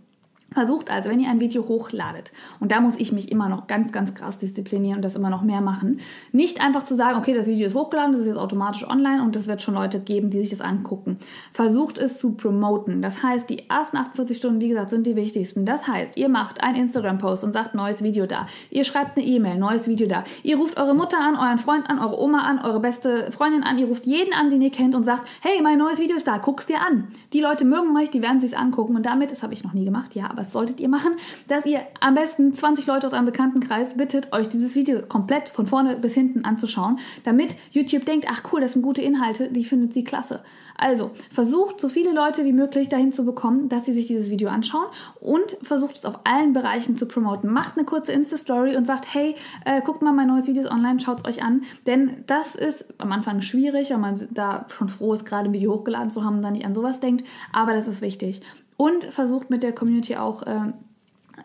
[0.57, 3.92] Versucht also, wenn ihr ein Video hochladet, und da muss ich mich immer noch ganz,
[3.92, 6.01] ganz krass disziplinieren und das immer noch mehr machen,
[6.33, 9.37] nicht einfach zu sagen, okay, das Video ist hochgeladen, das ist jetzt automatisch online und
[9.37, 11.19] es wird schon Leute geben, die sich das angucken.
[11.53, 13.03] Versucht es zu promoten.
[13.03, 15.66] Das heißt, die ersten 48 Stunden, wie gesagt, sind die wichtigsten.
[15.66, 18.47] Das heißt, ihr macht einen Instagram-Post und sagt, neues Video da.
[18.71, 20.25] Ihr schreibt eine E-Mail, neues Video da.
[20.42, 23.77] Ihr ruft eure Mutter an, euren Freund an, eure Oma an, eure beste Freundin an.
[23.77, 26.38] Ihr ruft jeden an, den ihr kennt und sagt, hey, mein neues Video ist da,
[26.38, 27.09] guck's dir an.
[27.35, 29.85] Die Leute mögen euch, die werden sich's angucken und damit, das habe ich noch nie
[29.85, 31.12] gemacht, ja, aber das solltet ihr machen,
[31.48, 35.66] dass ihr am besten 20 Leute aus eurem Bekanntenkreis bittet, euch dieses Video komplett von
[35.66, 39.92] vorne bis hinten anzuschauen, damit YouTube denkt, ach cool, das sind gute Inhalte, die findet
[39.92, 40.42] sie klasse.
[40.78, 44.50] Also versucht so viele Leute wie möglich dahin zu bekommen, dass sie sich dieses Video
[44.50, 44.87] anschauen
[45.20, 47.50] und versucht es auf allen Bereichen zu promoten.
[47.50, 51.00] Macht eine kurze Insta-Story und sagt, hey, äh, guckt mal, mein neues Video ist online,
[51.00, 51.62] schaut es euch an.
[51.87, 55.72] Denn das ist am Anfang schwierig, weil man da schon froh ist, gerade ein Video
[55.72, 57.24] hochgeladen zu haben und dann nicht an sowas denkt.
[57.52, 58.42] Aber das ist wichtig
[58.76, 60.72] und versucht mit der Community auch äh,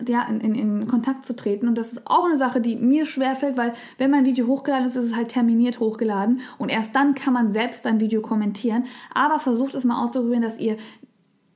[0.08, 1.68] ja, in, in, in, Kontakt zu treten.
[1.68, 4.96] Und das ist auch eine Sache, die mir schwerfällt, weil wenn mein Video hochgeladen ist,
[4.96, 8.86] ist es halt terminiert hochgeladen und erst dann kann man selbst sein Video kommentieren.
[9.14, 10.78] Aber versucht es mal auszuprobieren, dass ihr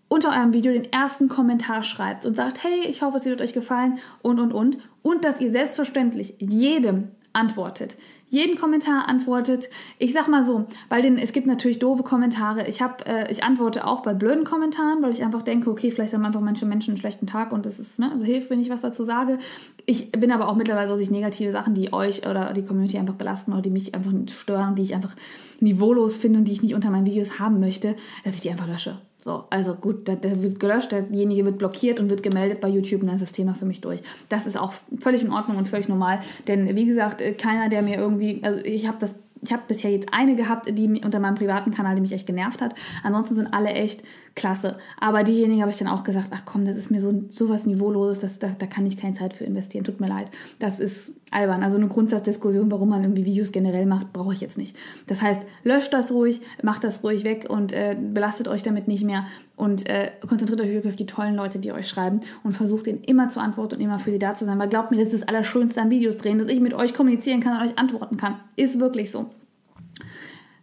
[0.07, 3.53] unter eurem Video den ersten Kommentar schreibt und sagt, hey, ich hoffe, es wird euch
[3.53, 4.77] gefallen und, und, und.
[5.01, 7.97] Und dass ihr selbstverständlich jedem antwortet
[8.35, 9.69] jeden Kommentar antwortet.
[9.97, 12.67] Ich sag mal so, weil den, es gibt natürlich doofe Kommentare.
[12.67, 16.13] Ich, hab, äh, ich antworte auch bei blöden Kommentaren, weil ich einfach denke, okay, vielleicht
[16.13, 18.81] haben einfach manche Menschen einen schlechten Tag und das ist, ne, hilft, wenn ich was
[18.81, 19.39] dazu sage.
[19.85, 22.97] Ich bin aber auch mittlerweile so, dass ich negative Sachen, die euch oder die Community
[22.97, 25.15] einfach belasten oder die mich einfach stören, die ich einfach
[25.61, 27.95] niveaulos finde und die ich nicht unter meinen Videos haben möchte,
[28.25, 28.97] dass ich die einfach lösche.
[29.25, 33.01] So, also gut, der, der, wird gelöscht, derjenige wird blockiert und wird gemeldet bei YouTube
[33.01, 34.03] und dann ist das Thema für mich durch.
[34.29, 37.81] Das ist auch völlig in Ordnung und völlig normal, denn wie gesagt, äh, keiner, der
[37.81, 41.35] mir irgendwie, also ich habe das ich habe bisher jetzt eine gehabt, die unter meinem
[41.35, 42.73] privaten Kanal, die mich echt genervt hat.
[43.03, 44.01] Ansonsten sind alle echt
[44.35, 44.77] klasse.
[44.99, 48.19] Aber diejenigen habe ich dann auch gesagt, ach komm, das ist mir so sowas Niveauloses,
[48.19, 49.85] das, da, da kann ich keine Zeit für investieren.
[49.85, 50.29] Tut mir leid.
[50.59, 51.63] Das ist albern.
[51.63, 54.75] Also eine Grundsatzdiskussion, warum man irgendwie Videos generell macht, brauche ich jetzt nicht.
[55.07, 59.05] Das heißt, löscht das ruhig, macht das ruhig weg und äh, belastet euch damit nicht
[59.05, 62.87] mehr und äh, konzentriert euch wirklich auf die tollen Leute, die euch schreiben und versucht
[62.87, 64.59] ihnen immer zu antworten und immer für sie da zu sein.
[64.59, 67.39] Weil glaubt mir, das ist das Allerschönste an Videos drehen, dass ich mit euch kommunizieren
[67.39, 68.35] kann und euch antworten kann.
[68.57, 69.29] Ist wirklich so.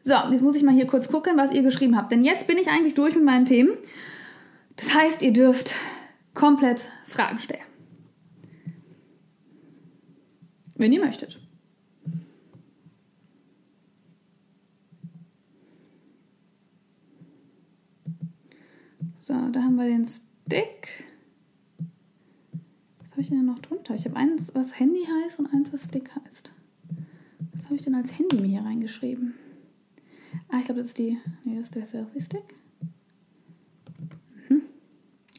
[0.05, 2.11] So, jetzt muss ich mal hier kurz gucken, was ihr geschrieben habt.
[2.11, 3.71] Denn jetzt bin ich eigentlich durch mit meinen Themen.
[4.77, 5.75] Das heißt, ihr dürft
[6.35, 7.63] komplett Fragen stellen.
[10.75, 11.39] Wenn ihr möchtet.
[19.21, 20.89] So, da haben wir den Stick.
[22.99, 23.95] Was habe ich denn noch drunter?
[23.95, 26.51] Ich habe eins, was Handy heißt und eins, was Stick heißt.
[27.53, 29.35] Was habe ich denn als Handy mir hier reingeschrieben?
[30.49, 31.19] Ah, ich glaube, das ist die.
[31.45, 32.55] Nee, das ist der Selfie-Stick.
[34.49, 34.63] Mhm.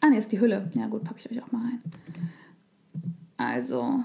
[0.01, 0.71] Ah, nee, das ist die Hülle.
[0.73, 1.82] Ja, gut, packe ich euch auch mal rein.
[3.38, 4.03] Also.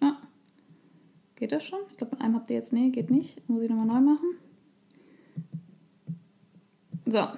[0.00, 0.16] Ah.
[1.36, 1.80] Geht das schon?
[1.90, 2.72] Ich glaube, mit einem habt ihr jetzt.
[2.72, 3.48] Nee, geht nicht.
[3.48, 4.28] Muss ich nochmal neu machen.
[7.06, 7.28] So.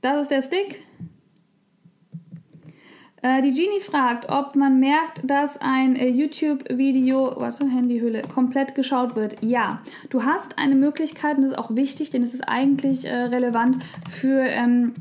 [0.00, 0.86] Das ist der Stick.
[3.26, 9.16] Äh, die Genie fragt, ob man merkt, dass ein äh, YouTube-Video, warte, Handyhülle, komplett geschaut
[9.16, 9.42] wird.
[9.42, 13.12] Ja, du hast eine Möglichkeit und das ist auch wichtig, denn es ist eigentlich äh,
[13.12, 14.92] relevant für ähm,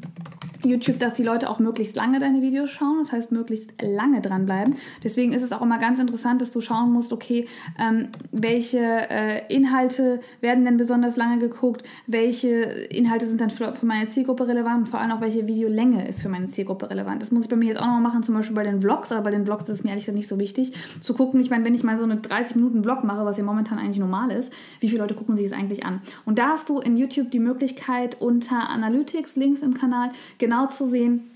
[0.65, 4.75] YouTube, dass die Leute auch möglichst lange deine Videos schauen, das heißt möglichst lange dranbleiben.
[5.03, 7.47] Deswegen ist es auch immer ganz interessant, dass du schauen musst, okay,
[7.79, 13.85] ähm, welche äh, Inhalte werden denn besonders lange geguckt, welche Inhalte sind dann für, für,
[13.85, 17.21] meine Zielgruppe relevant und vor allem auch welche Videolänge ist für meine Zielgruppe relevant.
[17.21, 19.21] Das muss ich bei mir jetzt auch noch machen, zum Beispiel bei den Vlogs, aber
[19.21, 21.65] bei den Vlogs ist es mir ehrlich gesagt nicht so wichtig, zu gucken, ich meine,
[21.65, 24.51] wenn ich mal so eine 30 Minuten Vlog mache, was ja momentan eigentlich normal ist,
[24.79, 26.01] wie viele Leute gucken sich das eigentlich an?
[26.25, 30.67] Und da hast du in YouTube die Möglichkeit unter Analytics, Links im Kanal, genau genau
[30.67, 31.31] zu sehen,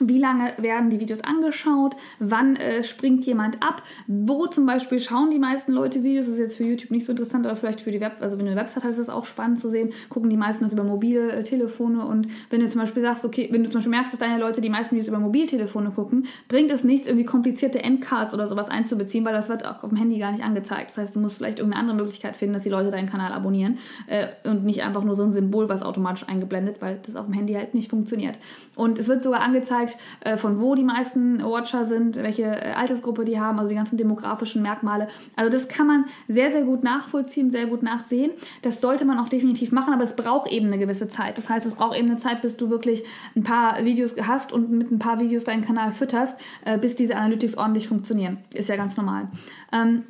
[0.00, 5.30] wie lange werden die Videos angeschaut, wann äh, springt jemand ab, wo zum Beispiel schauen
[5.30, 7.90] die meisten Leute Videos, das ist jetzt für YouTube nicht so interessant, aber vielleicht für
[7.90, 10.30] die Web, also wenn du eine Website hast, ist das auch spannend zu sehen, gucken
[10.30, 13.62] die meisten das über mobile äh, Telefone und wenn du zum Beispiel sagst, okay, wenn
[13.62, 16.84] du zum Beispiel merkst, dass deine Leute die meisten Videos über Mobiltelefone gucken, bringt es
[16.84, 20.32] nichts, irgendwie komplizierte Endcards oder sowas einzubeziehen, weil das wird auch auf dem Handy gar
[20.32, 20.90] nicht angezeigt.
[20.90, 23.78] Das heißt, du musst vielleicht irgendeine andere Möglichkeit finden, dass die Leute deinen Kanal abonnieren
[24.06, 27.34] äh, und nicht einfach nur so ein Symbol, was automatisch eingeblendet, weil das auf dem
[27.34, 28.38] Handy halt nicht funktioniert.
[28.74, 32.72] Und es wird sogar angezeigt, gezeigt, äh, von wo die meisten Watcher sind, welche äh,
[32.72, 35.08] Altersgruppe die haben, also die ganzen demografischen Merkmale.
[35.36, 38.32] Also das kann man sehr, sehr gut nachvollziehen, sehr gut nachsehen.
[38.62, 41.38] Das sollte man auch definitiv machen, aber es braucht eben eine gewisse Zeit.
[41.38, 43.04] Das heißt, es braucht eben eine Zeit, bis du wirklich
[43.36, 47.16] ein paar Videos hast und mit ein paar Videos deinen Kanal fütterst, äh, bis diese
[47.16, 48.38] Analytics ordentlich funktionieren.
[48.54, 49.28] Ist ja ganz normal.
[49.72, 50.04] Ähm,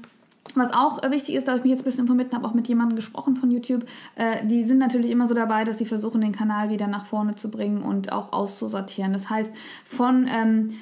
[0.58, 2.68] was auch äh, wichtig ist, da ich mich jetzt ein bisschen informiert habe auch mit
[2.68, 3.84] jemandem gesprochen von YouTube,
[4.16, 7.34] äh, die sind natürlich immer so dabei, dass sie versuchen, den Kanal wieder nach vorne
[7.34, 9.12] zu bringen und auch auszusortieren.
[9.12, 9.52] Das heißt,
[9.84, 10.74] von ähm,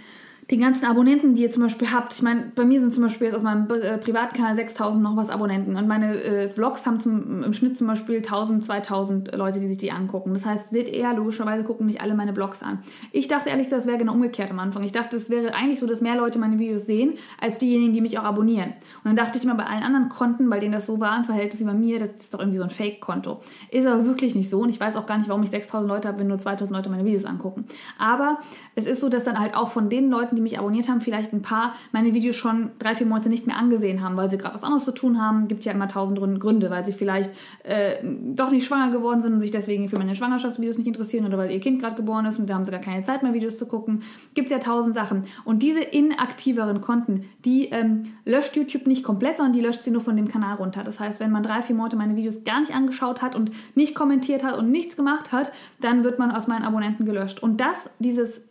[0.51, 2.15] den ganzen Abonnenten, die ihr zum Beispiel habt.
[2.15, 5.29] Ich meine, bei mir sind zum Beispiel jetzt auf meinem äh, Privatkanal 6000 noch was
[5.29, 9.67] Abonnenten und meine äh, Vlogs haben zum, im Schnitt zum Beispiel 1000, 2000 Leute, die
[9.67, 10.35] sich die angucken.
[10.35, 12.79] Das heißt, seht eher, logischerweise gucken nicht alle meine Vlogs an.
[13.11, 14.85] Ich dachte ehrlich, das wäre genau umgekehrt am Anfang.
[14.85, 18.01] Ich dachte, es wäre eigentlich so, dass mehr Leute meine Videos sehen, als diejenigen, die
[18.01, 18.75] mich auch abonnieren.
[19.03, 21.25] Und dann dachte ich mir bei allen anderen Konten, bei denen das so war im
[21.25, 23.41] Verhältnis wie bei mir, das ist doch irgendwie so ein Fake-Konto.
[23.73, 26.07] Ist aber wirklich nicht so und ich weiß auch gar nicht, warum ich 6000 Leute
[26.07, 27.65] habe, wenn nur 2000 Leute meine Videos angucken.
[27.99, 28.39] Aber
[28.77, 31.33] es ist so, dass dann halt auch von den Leuten, die mich abonniert haben, vielleicht
[31.33, 34.55] ein paar meine Videos schon drei, vier Monate nicht mehr angesehen haben, weil sie gerade
[34.55, 35.49] was anderes zu tun haben.
[35.49, 37.31] Gibt ja immer tausend Gründe, weil sie vielleicht
[37.65, 41.39] äh, doch nicht schwanger geworden sind und sich deswegen für meine Schwangerschaftsvideos nicht interessieren oder
[41.39, 43.59] weil ihr Kind gerade geboren ist und da haben sie gar keine Zeit mehr, Videos
[43.59, 44.03] zu gucken.
[44.35, 45.23] Gibt es ja tausend Sachen.
[45.45, 50.03] Und diese inaktiveren Konten, die ähm, löscht YouTube nicht komplett, sondern die löscht sie nur
[50.03, 50.85] von dem Kanal runter.
[50.85, 53.95] Das heißt, wenn man drei, vier Monate meine Videos gar nicht angeschaut hat und nicht
[53.95, 57.43] kommentiert hat und nichts gemacht hat, dann wird man aus meinen Abonnenten gelöscht.
[57.43, 58.43] Und das, dieses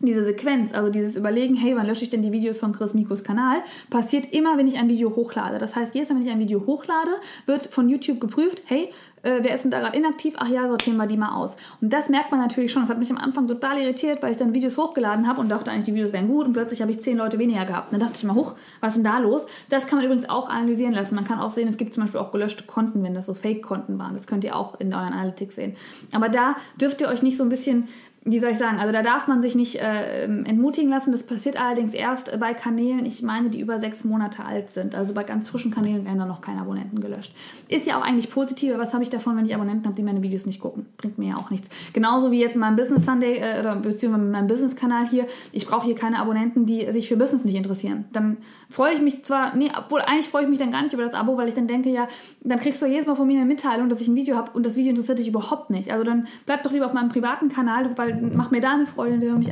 [0.00, 3.24] diese Sequenz, also dieses Überlegen, hey, wann lösche ich denn die Videos von Chris Mikos
[3.24, 5.58] Kanal, passiert immer, wenn ich ein Video hochlade.
[5.58, 7.10] Das heißt, jedes Mal, wenn ich ein Video hochlade,
[7.46, 8.90] wird von YouTube geprüft, hey,
[9.22, 10.34] äh, wer ist denn da gerade inaktiv?
[10.38, 11.56] Ach ja, sortieren wir die mal aus.
[11.80, 12.82] Und das merkt man natürlich schon.
[12.82, 15.70] Das hat mich am Anfang total irritiert, weil ich dann Videos hochgeladen habe und dachte
[15.70, 17.92] eigentlich, die Videos wären gut und plötzlich habe ich zehn Leute weniger gehabt.
[17.92, 19.46] Und dann dachte ich mal, hoch, was ist denn da los?
[19.68, 21.14] Das kann man übrigens auch analysieren lassen.
[21.14, 23.98] Man kann auch sehen, es gibt zum Beispiel auch gelöschte Konten, wenn das so Fake-Konten
[23.98, 24.14] waren.
[24.14, 25.76] Das könnt ihr auch in euren Analytics sehen.
[26.12, 27.88] Aber da dürft ihr euch nicht so ein bisschen
[28.30, 31.12] wie soll ich sagen, also da darf man sich nicht äh, entmutigen lassen.
[31.12, 34.94] Das passiert allerdings erst bei Kanälen, ich meine, die über sechs Monate alt sind.
[34.94, 37.34] Also bei ganz frischen Kanälen werden da noch keine Abonnenten gelöscht.
[37.68, 40.02] Ist ja auch eigentlich positiv, aber was habe ich davon, wenn ich Abonnenten habe, die
[40.02, 40.86] meine Videos nicht gucken?
[40.96, 41.68] Bringt mir ja auch nichts.
[41.92, 45.26] Genauso wie jetzt mein Business Sunday äh, oder beziehungsweise mein Business-Kanal hier.
[45.52, 48.04] Ich brauche hier keine Abonnenten, die sich für Business nicht interessieren.
[48.12, 48.38] Dann
[48.68, 51.14] freue ich mich zwar, nee, obwohl eigentlich freue ich mich dann gar nicht über das
[51.14, 52.08] Abo, weil ich dann denke, ja,
[52.42, 54.66] dann kriegst du jedes Mal von mir eine Mitteilung, dass ich ein Video habe und
[54.66, 55.90] das Video interessiert dich überhaupt nicht.
[55.90, 59.14] Also dann bleib doch lieber auf meinem privaten Kanal, weil mach mir da eine Freude,
[59.14, 59.50] indem du mich,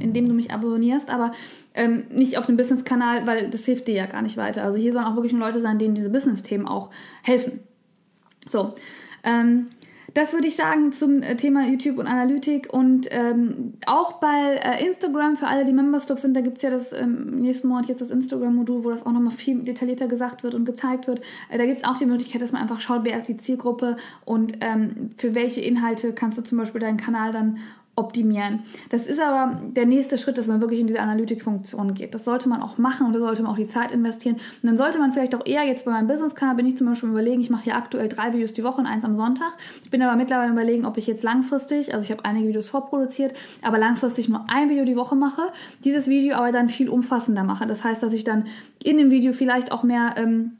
[0.00, 1.32] indem du mich abonnierst, aber
[1.74, 4.64] ähm, nicht auf dem Business-Kanal, weil das hilft dir ja gar nicht weiter.
[4.64, 6.90] Also hier sollen auch wirklich nur Leute sein, denen diese Business-Themen auch
[7.22, 7.60] helfen.
[8.46, 8.74] So.
[9.24, 9.68] Ähm,
[10.16, 12.72] das würde ich sagen zum äh, Thema YouTube und Analytik.
[12.72, 16.62] Und ähm, auch bei äh, Instagram, für alle, die Members Club sind, da gibt es
[16.62, 20.42] ja das ähm, nächsten Monat jetzt das Instagram-Modul, wo das auch nochmal viel detaillierter gesagt
[20.42, 21.20] wird und gezeigt wird.
[21.50, 23.96] Äh, da gibt es auch die Möglichkeit, dass man einfach schaut, wer ist die Zielgruppe
[24.24, 27.58] und ähm, für welche Inhalte kannst du zum Beispiel deinen Kanal dann
[27.96, 28.60] optimieren.
[28.90, 32.14] Das ist aber der nächste Schritt, dass man wirklich in diese Analytikfunktion geht.
[32.14, 34.36] Das sollte man auch machen und da sollte man auch die Zeit investieren.
[34.36, 37.08] Und dann sollte man vielleicht auch eher jetzt bei meinem Business-Kanal, bin ich zum Beispiel
[37.08, 39.56] überlegen, ich mache hier aktuell drei Videos die Woche und eins am Sonntag.
[39.82, 43.34] Ich bin aber mittlerweile überlegen, ob ich jetzt langfristig, also ich habe einige Videos vorproduziert,
[43.62, 45.42] aber langfristig nur ein Video die Woche mache,
[45.84, 47.66] dieses Video aber dann viel umfassender mache.
[47.66, 48.46] Das heißt, dass ich dann
[48.82, 50.14] in dem Video vielleicht auch mehr...
[50.16, 50.58] Ähm,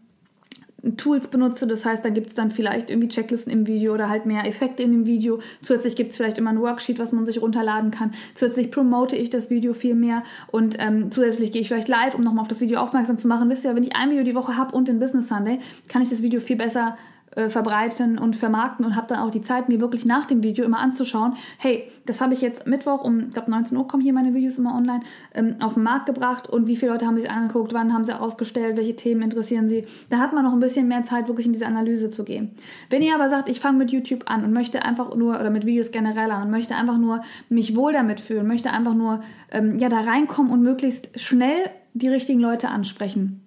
[0.96, 1.66] Tools benutze.
[1.66, 4.82] Das heißt, da gibt es dann vielleicht irgendwie Checklisten im Video oder halt mehr Effekte
[4.82, 5.40] in dem Video.
[5.62, 8.12] Zusätzlich gibt es vielleicht immer ein Worksheet, was man sich runterladen kann.
[8.34, 10.22] Zusätzlich promote ich das Video viel mehr
[10.52, 13.50] und ähm, zusätzlich gehe ich vielleicht live, um nochmal auf das Video aufmerksam zu machen.
[13.50, 16.10] Wisst ihr, wenn ich ein Video die Woche habe und den Business Sunday, kann ich
[16.10, 16.96] das Video viel besser
[17.36, 20.64] äh, verbreiten und vermarkten und habe dann auch die Zeit, mir wirklich nach dem Video
[20.64, 24.12] immer anzuschauen, hey, das habe ich jetzt Mittwoch um, ich glaube 19 Uhr kommen hier
[24.12, 25.00] meine Videos immer online,
[25.34, 28.18] ähm, auf den Markt gebracht und wie viele Leute haben sich angeguckt, wann haben sie
[28.18, 29.84] ausgestellt, welche Themen interessieren sie.
[30.08, 32.52] Da hat man noch ein bisschen mehr Zeit, wirklich in diese Analyse zu gehen.
[32.90, 35.66] Wenn ihr aber sagt, ich fange mit YouTube an und möchte einfach nur, oder mit
[35.66, 39.20] Videos generell an und möchte einfach nur mich wohl damit fühlen, möchte einfach nur
[39.50, 43.42] ähm, ja, da reinkommen und möglichst schnell die richtigen Leute ansprechen.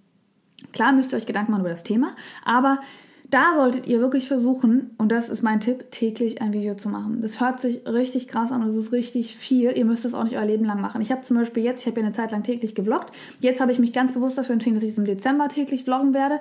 [0.74, 2.80] Klar müsst ihr euch Gedanken machen über das Thema, aber
[3.30, 7.22] da solltet ihr wirklich versuchen, und das ist mein Tipp, täglich ein Video zu machen.
[7.22, 9.72] Das hört sich richtig krass an und es ist richtig viel.
[9.72, 11.02] Ihr müsst das auch nicht euer Leben lang machen.
[11.02, 13.12] Ich habe zum Beispiel jetzt, ich habe ja eine Zeit lang täglich gevloggt.
[13.40, 16.14] Jetzt habe ich mich ganz bewusst dafür entschieden, dass ich es im Dezember täglich vloggen
[16.14, 16.40] werde.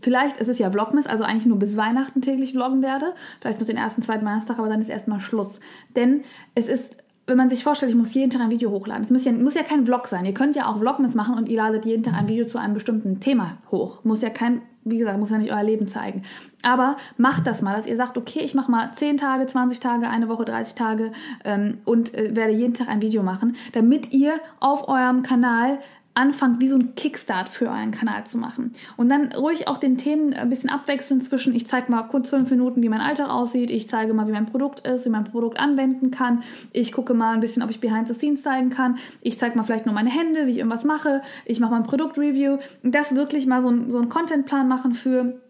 [0.00, 3.12] Vielleicht ist es ja Vlogmas, also eigentlich nur bis Weihnachten täglich vloggen werde.
[3.40, 5.60] Vielleicht noch den ersten, zweiten Weihnachtstag, aber dann ist erstmal Schluss.
[5.94, 6.22] Denn
[6.54, 9.04] es ist wenn man sich vorstellt, ich muss jeden Tag ein Video hochladen.
[9.04, 10.24] Es muss ja, muss ja kein Vlog sein.
[10.24, 12.74] Ihr könnt ja auch Vlogmas machen und ihr ladet jeden Tag ein Video zu einem
[12.74, 14.02] bestimmten Thema hoch.
[14.02, 16.22] Muss ja kein wie gesagt, muss ja nicht euer Leben zeigen.
[16.62, 20.08] Aber macht das mal, dass ihr sagt, okay, ich mache mal 10 Tage, 20 Tage,
[20.08, 21.12] eine Woche, 30 Tage
[21.44, 25.78] ähm, und äh, werde jeden Tag ein Video machen, damit ihr auf eurem Kanal
[26.14, 28.72] anfangt, wie so ein Kickstart für euren Kanal zu machen.
[28.96, 32.50] Und dann ruhig auch den Themen ein bisschen abwechseln zwischen, ich zeige mal kurz fünf
[32.50, 35.58] Minuten, wie mein Alltag aussieht, ich zeige mal, wie mein Produkt ist, wie mein Produkt
[35.58, 39.38] anwenden kann, ich gucke mal ein bisschen, ob ich Behind the Scenes zeigen kann, ich
[39.38, 42.58] zeige mal vielleicht nur meine Hände, wie ich irgendwas mache, ich mache mal ein Produktreview.
[42.82, 45.40] Das wirklich mal so, ein, so einen Contentplan machen für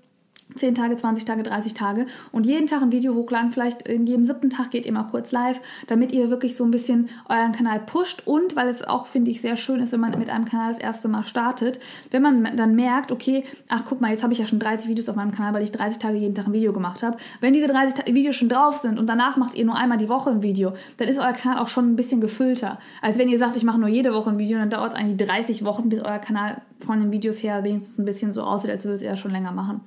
[0.56, 3.50] 10 Tage, 20 Tage, 30 Tage und jeden Tag ein Video hochladen.
[3.50, 6.70] Vielleicht in jedem siebten Tag geht ihr mal kurz live, damit ihr wirklich so ein
[6.70, 10.18] bisschen euren Kanal pusht und weil es auch, finde ich, sehr schön ist, wenn man
[10.18, 14.10] mit einem Kanal das erste Mal startet, wenn man dann merkt, okay, ach guck mal,
[14.10, 16.34] jetzt habe ich ja schon 30 Videos auf meinem Kanal, weil ich 30 Tage jeden
[16.34, 17.16] Tag ein Video gemacht habe.
[17.40, 20.30] Wenn diese 30 Videos schon drauf sind und danach macht ihr nur einmal die Woche
[20.30, 22.78] ein Video, dann ist euer Kanal auch schon ein bisschen gefüllter.
[23.00, 25.26] Als wenn ihr sagt, ich mache nur jede Woche ein Video, dann dauert es eigentlich
[25.26, 28.84] 30 Wochen, bis euer Kanal von den Videos her wenigstens ein bisschen so aussieht, als
[28.84, 29.80] würde es eher schon länger machen.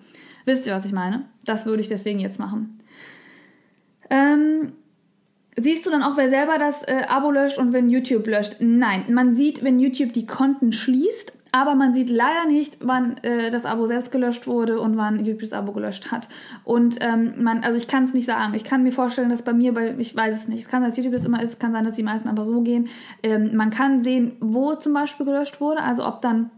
[0.45, 1.25] Wisst ihr, was ich meine?
[1.45, 2.79] Das würde ich deswegen jetzt machen.
[4.10, 4.73] Ähm,
[5.58, 8.58] siehst du dann auch, wer selber das äh, Abo löscht und wenn YouTube löscht?
[8.60, 13.49] Nein, man sieht, wenn YouTube die Konten schließt, aber man sieht leider nicht, wann äh,
[13.49, 16.27] das Abo selbst gelöscht wurde und wann YouTube das Abo gelöscht hat.
[16.65, 18.53] Und ähm, man, also ich kann es nicht sagen.
[18.55, 20.63] Ich kann mir vorstellen, dass bei mir, weil ich weiß es nicht.
[20.63, 22.62] Es kann sein, dass YouTube das immer ist, kann sein, dass die meisten einfach so
[22.62, 22.89] gehen.
[23.23, 26.51] Ähm, man kann sehen, wo zum Beispiel gelöscht wurde, also ob dann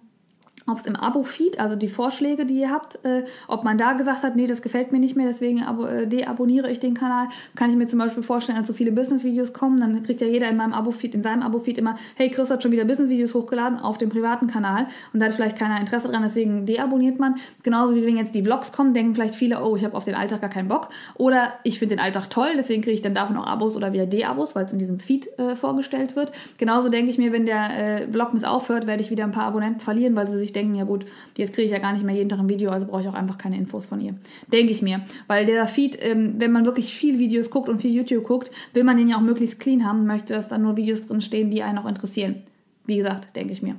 [0.70, 4.24] ob es im Abo-Feed, also die Vorschläge, die ihr habt, äh, ob man da gesagt
[4.24, 7.28] hat, nee, das gefällt mir nicht mehr, deswegen äh, deabonniere ich den Kanal.
[7.56, 10.50] Kann ich mir zum Beispiel vorstellen, als so viele Business-Videos kommen, dann kriegt ja jeder
[10.50, 13.98] in meinem Abo-Feed, in seinem Abo-Feed immer, hey, Chris hat schon wieder Business-Videos hochgeladen auf
[13.98, 17.36] dem privaten Kanal und da hat vielleicht keiner Interesse dran, deswegen deabonniert man.
[17.64, 20.16] Genauso wie wenn jetzt die Vlogs kommen, denken vielleicht viele, oh, ich habe auf den
[20.16, 20.90] Alltag gar keinen Bock.
[21.16, 24.06] Oder ich finde den Alltag toll, deswegen kriege ich dann davon auch Abos oder wieder
[24.06, 26.34] De-Abos, weil es in diesem Feed äh, vorgestellt wird.
[26.58, 29.80] Genauso denke ich mir, wenn der äh, Vlogmas aufhört, werde ich wieder ein paar Abonnenten
[29.80, 31.06] verlieren, weil sie sich denken, ja gut,
[31.38, 33.14] jetzt kriege ich ja gar nicht mehr jeden Tag ein Video, also brauche ich auch
[33.14, 34.16] einfach keine Infos von ihr.
[34.52, 35.02] Denke ich mir.
[35.28, 38.84] Weil der Feed, ähm, wenn man wirklich viel Videos guckt und viel YouTube guckt, will
[38.84, 41.64] man den ja auch möglichst clean haben, möchte, dass da nur Videos drin stehen, die
[41.64, 42.44] einen auch interessieren.
[42.86, 43.76] Wie gesagt, denke ich mir.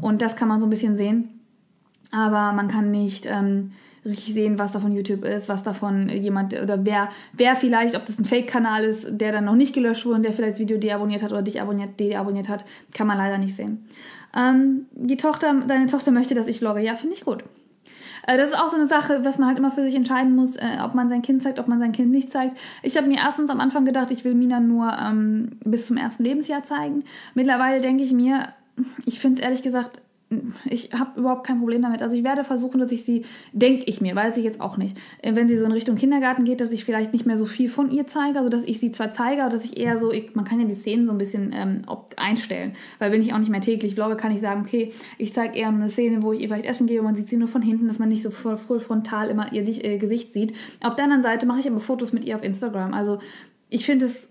[0.00, 1.40] Und das kann man so ein bisschen sehen.
[2.10, 3.72] Aber man kann nicht ähm,
[4.04, 8.04] richtig sehen, was da von YouTube ist, was davon jemand oder wer, wer vielleicht, ob
[8.04, 10.78] das ein Fake-Kanal ist, der dann noch nicht gelöscht wurde und der vielleicht das Video
[10.78, 13.86] deabonniert hat oder dich abonniert, deabonniert hat, kann man leider nicht sehen.
[14.34, 16.80] Ähm, die Tochter, deine Tochter möchte, dass ich vlogge.
[16.80, 17.44] Ja, finde ich gut.
[18.26, 20.56] Äh, das ist auch so eine Sache, was man halt immer für sich entscheiden muss,
[20.56, 22.56] äh, ob man sein Kind zeigt, ob man sein Kind nicht zeigt.
[22.82, 26.24] Ich habe mir erstens am Anfang gedacht, ich will Mina nur ähm, bis zum ersten
[26.24, 27.04] Lebensjahr zeigen.
[27.34, 28.48] Mittlerweile denke ich mir,
[29.06, 30.00] ich finde es ehrlich gesagt
[30.66, 32.02] ich habe überhaupt kein Problem damit.
[32.02, 34.96] Also ich werde versuchen, dass ich sie, denke ich mir, weiß ich jetzt auch nicht,
[35.22, 37.68] äh, wenn sie so in Richtung Kindergarten geht, dass ich vielleicht nicht mehr so viel
[37.68, 40.34] von ihr zeige, also dass ich sie zwar zeige, aber dass ich eher so, ich,
[40.34, 41.82] man kann ja die Szenen so ein bisschen ähm,
[42.16, 45.58] einstellen, weil wenn ich auch nicht mehr täglich vlogge, kann ich sagen, okay, ich zeige
[45.58, 47.62] eher eine Szene, wo ich ihr vielleicht essen gehe und man sieht sie nur von
[47.62, 50.54] hinten, dass man nicht so voll, voll frontal immer ihr äh, Gesicht sieht.
[50.82, 52.92] Auf der anderen Seite mache ich aber Fotos mit ihr auf Instagram.
[52.92, 53.18] Also
[53.70, 54.27] ich finde es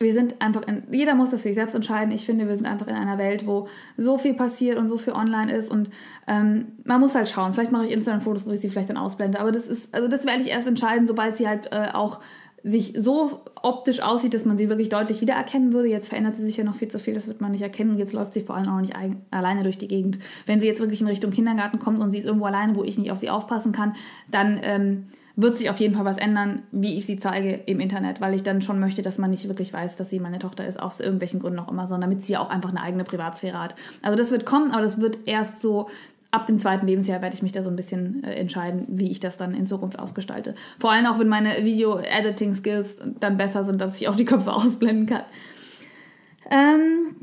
[0.00, 2.12] wir sind einfach in, jeder muss das für sich selbst entscheiden.
[2.12, 5.12] Ich finde, wir sind einfach in einer Welt, wo so viel passiert und so viel
[5.12, 5.90] online ist und
[6.26, 7.52] ähm, man muss halt schauen.
[7.52, 10.24] Vielleicht mache ich Instagram-Fotos, wo ich sie vielleicht dann ausblende, aber das ist, also das
[10.24, 12.20] werde ich erst entscheiden, sobald sie halt äh, auch
[12.64, 15.88] sich so optisch aussieht, dass man sie wirklich deutlich wiedererkennen würde.
[15.88, 17.98] Jetzt verändert sie sich ja noch viel zu viel, das wird man nicht erkennen.
[17.98, 20.18] Jetzt läuft sie vor allem auch nicht ein, alleine durch die Gegend.
[20.46, 22.98] Wenn sie jetzt wirklich in Richtung Kindergarten kommt und sie ist irgendwo alleine, wo ich
[22.98, 23.94] nicht auf sie aufpassen kann,
[24.30, 25.06] dann ähm,
[25.40, 28.42] wird sich auf jeden Fall was ändern, wie ich sie zeige im Internet, weil ich
[28.42, 31.38] dann schon möchte, dass man nicht wirklich weiß, dass sie meine Tochter ist, aus irgendwelchen
[31.38, 33.76] Gründen auch immer, sondern damit sie auch einfach eine eigene Privatsphäre hat.
[34.02, 35.88] Also das wird kommen, aber das wird erst so
[36.32, 39.20] ab dem zweiten Lebensjahr werde ich mich da so ein bisschen äh, entscheiden, wie ich
[39.20, 40.56] das dann in Zukunft ausgestalte.
[40.80, 45.06] Vor allem auch, wenn meine Video-Editing-Skills dann besser sind, dass ich auch die Köpfe ausblenden
[45.06, 45.22] kann.
[46.50, 47.14] Ähm,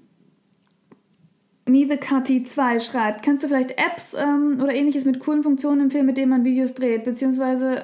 [1.67, 5.82] Me the Cutty 2 schreibt, kannst du vielleicht Apps ähm, oder ähnliches mit coolen Funktionen
[5.82, 7.84] empfehlen, mit denen man Videos dreht, beziehungsweise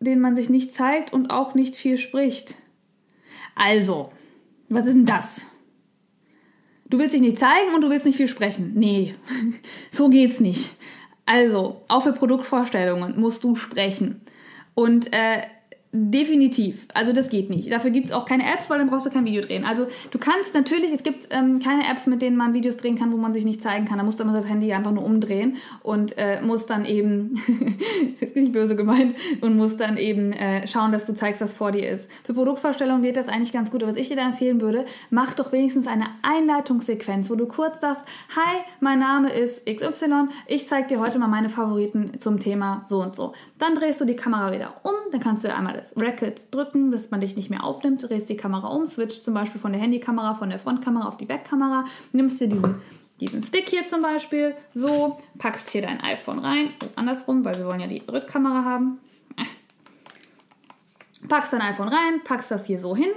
[0.00, 2.54] den man sich nicht zeigt und auch nicht viel spricht.
[3.54, 4.10] Also,
[4.68, 5.46] was ist denn das?
[6.86, 8.72] Du willst dich nicht zeigen und du willst nicht viel sprechen.
[8.74, 9.14] Nee,
[9.90, 10.70] so geht's nicht.
[11.26, 14.22] Also, auch für Produktvorstellungen musst du sprechen.
[14.74, 15.42] Und äh,
[15.90, 16.86] Definitiv.
[16.92, 17.72] Also das geht nicht.
[17.72, 19.64] Dafür gibt es auch keine Apps, weil dann brauchst du kein Video drehen.
[19.64, 23.10] Also du kannst natürlich, es gibt ähm, keine Apps, mit denen man Videos drehen kann,
[23.10, 23.96] wo man sich nicht zeigen kann.
[23.96, 27.36] Da musst du immer das Handy einfach nur umdrehen und äh, musst dann eben,
[28.12, 31.54] ist jetzt nicht böse gemeint, und musst dann eben äh, schauen, dass du zeigst, was
[31.54, 32.10] vor dir ist.
[32.22, 33.82] Für Produktvorstellungen geht das eigentlich ganz gut.
[33.82, 37.80] Aber was ich dir da empfehlen würde, mach doch wenigstens eine Einleitungssequenz, wo du kurz
[37.80, 38.02] sagst,
[38.36, 43.00] hi, mein Name ist XY, ich zeige dir heute mal meine Favoriten zum Thema so
[43.00, 43.32] und so.
[43.58, 47.10] Dann drehst du die Kamera wieder um, dann kannst du einmal das Racket drücken, dass
[47.10, 50.34] man dich nicht mehr aufnimmt, drehst die Kamera um, switcht zum Beispiel von der Handykamera,
[50.34, 52.76] von der Frontkamera auf die Backkamera, nimmst dir diesen,
[53.20, 57.80] diesen Stick hier zum Beispiel, so, packst hier dein iPhone rein, andersrum, weil wir wollen
[57.80, 58.98] ja die Rückkamera haben.
[61.28, 63.10] Packst dein iPhone rein, packst das hier so hin,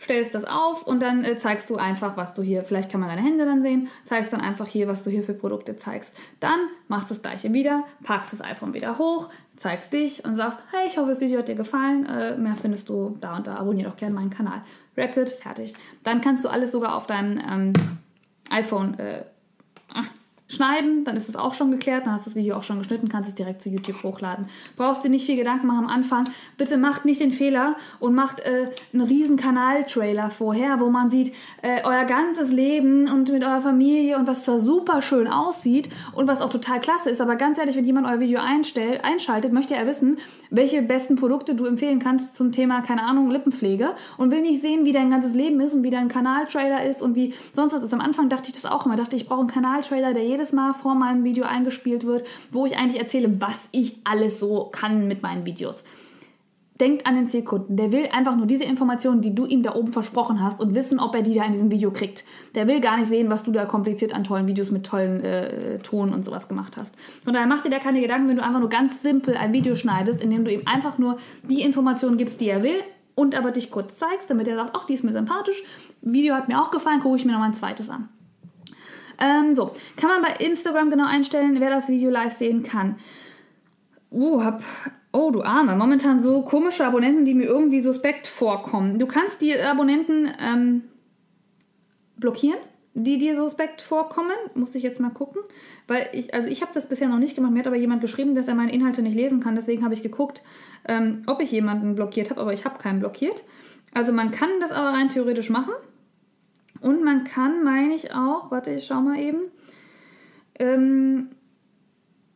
[0.00, 3.08] stellst das auf und dann äh, zeigst du einfach, was du hier, vielleicht kann man
[3.08, 6.14] deine Hände dann sehen, zeigst dann einfach hier, was du hier für Produkte zeigst.
[6.38, 9.28] Dann machst du das gleiche wieder, packst das iPhone wieder hoch,
[9.60, 12.88] zeigst dich und sagst, hey, ich hoffe, das Video hat dir gefallen, äh, mehr findest
[12.88, 14.62] du da und da, abonniere doch gerne meinen Kanal.
[14.96, 15.74] Record, fertig.
[16.02, 17.72] Dann kannst du alles sogar auf deinem ähm,
[18.48, 19.24] iPhone äh,
[20.50, 23.08] schneiden, dann ist es auch schon geklärt, dann hast du das Video auch schon geschnitten,
[23.08, 24.46] kannst es direkt zu YouTube hochladen.
[24.76, 26.24] Brauchst dir nicht viel Gedanken machen am Anfang.
[26.56, 31.34] Bitte macht nicht den Fehler und macht äh, einen riesen Kanal-Trailer vorher, wo man sieht
[31.62, 36.26] äh, euer ganzes Leben und mit eurer Familie und was zwar super schön aussieht und
[36.26, 39.74] was auch total klasse ist, aber ganz ehrlich, wenn jemand euer Video einstellt, einschaltet, möchte
[39.74, 40.18] er wissen,
[40.50, 44.84] welche besten Produkte du empfehlen kannst zum Thema, keine Ahnung, Lippenpflege und will nicht sehen,
[44.84, 47.94] wie dein ganzes Leben ist und wie dein Kanal-Trailer ist und wie sonst was ist.
[47.94, 50.72] Am Anfang dachte ich das auch immer, dachte ich, brauche einen Kanal-Trailer, der jedes Mal
[50.72, 55.22] vor meinem Video eingespielt wird, wo ich eigentlich erzähle, was ich alles so kann mit
[55.22, 55.84] meinen Videos.
[56.80, 57.76] Denkt an den Zielkunden.
[57.76, 60.98] Der will einfach nur diese Informationen, die du ihm da oben versprochen hast und wissen,
[60.98, 62.24] ob er die da in diesem Video kriegt.
[62.54, 65.78] Der will gar nicht sehen, was du da kompliziert an tollen Videos mit tollen äh,
[65.80, 66.94] Ton und sowas gemacht hast.
[67.22, 69.76] Von daher mach dir da keine Gedanken, wenn du einfach nur ganz simpel ein Video
[69.76, 72.80] schneidest, indem du ihm einfach nur die Informationen gibst, die er will
[73.14, 75.62] und aber dich kurz zeigst, damit er sagt, ach, die ist mir sympathisch.
[76.00, 78.08] Video hat mir auch gefallen, gucke ich mir noch mal ein zweites an.
[79.20, 82.96] Ähm, so, kann man bei Instagram genau einstellen, wer das Video live sehen kann.
[84.10, 84.62] Uh, hab,
[85.12, 88.98] oh du Arme, momentan so komische Abonnenten, die mir irgendwie suspekt vorkommen.
[88.98, 90.82] Du kannst die Abonnenten ähm,
[92.16, 92.58] blockieren
[92.94, 94.36] die dir suspekt vorkommen.
[94.54, 95.42] Muss ich jetzt mal gucken.
[95.86, 97.52] Weil ich, also ich habe das bisher noch nicht gemacht.
[97.52, 99.54] Mir hat aber jemand geschrieben, dass er meine Inhalte nicht lesen kann.
[99.54, 100.42] Deswegen habe ich geguckt,
[100.88, 103.44] ähm, ob ich jemanden blockiert habe, aber ich habe keinen blockiert.
[103.94, 105.72] Also man kann das aber rein theoretisch machen.
[106.80, 109.42] Und man kann, meine ich auch, warte, ich schau mal eben,
[110.58, 111.30] ähm,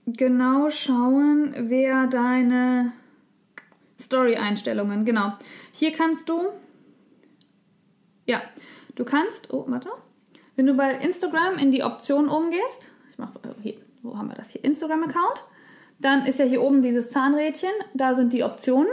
[0.07, 2.93] genau schauen, wer deine
[4.01, 5.33] Story-Einstellungen, genau.
[5.73, 6.49] Hier kannst du,
[8.27, 8.43] ja,
[8.95, 9.91] du kannst, oh, warte,
[10.57, 14.29] wenn du bei Instagram in die Option oben gehst, ich mach's also hier, wo haben
[14.29, 14.65] wir das hier?
[14.65, 15.43] Instagram-Account.
[15.99, 18.93] Dann ist ja hier oben dieses Zahnrädchen, da sind die Optionen.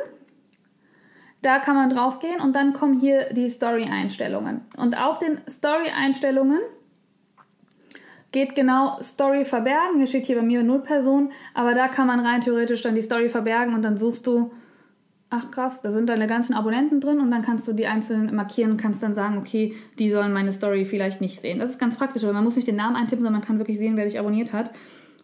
[1.41, 4.61] Da kann man drauf gehen und dann kommen hier die Story-Einstellungen.
[4.77, 6.59] Und auf den Story-Einstellungen
[8.31, 9.97] geht genau Story verbergen.
[9.97, 13.01] Hier steht hier bei mir null Personen, aber da kann man rein theoretisch dann die
[13.01, 14.51] Story verbergen und dann suchst du
[15.31, 18.71] ach krass, da sind deine ganzen Abonnenten drin und dann kannst du die einzelnen markieren
[18.71, 21.59] und kannst dann sagen, okay, die sollen meine Story vielleicht nicht sehen.
[21.59, 23.77] Das ist ganz praktisch, weil man muss nicht den Namen eintippen, sondern man kann wirklich
[23.77, 24.71] sehen, wer dich abonniert hat.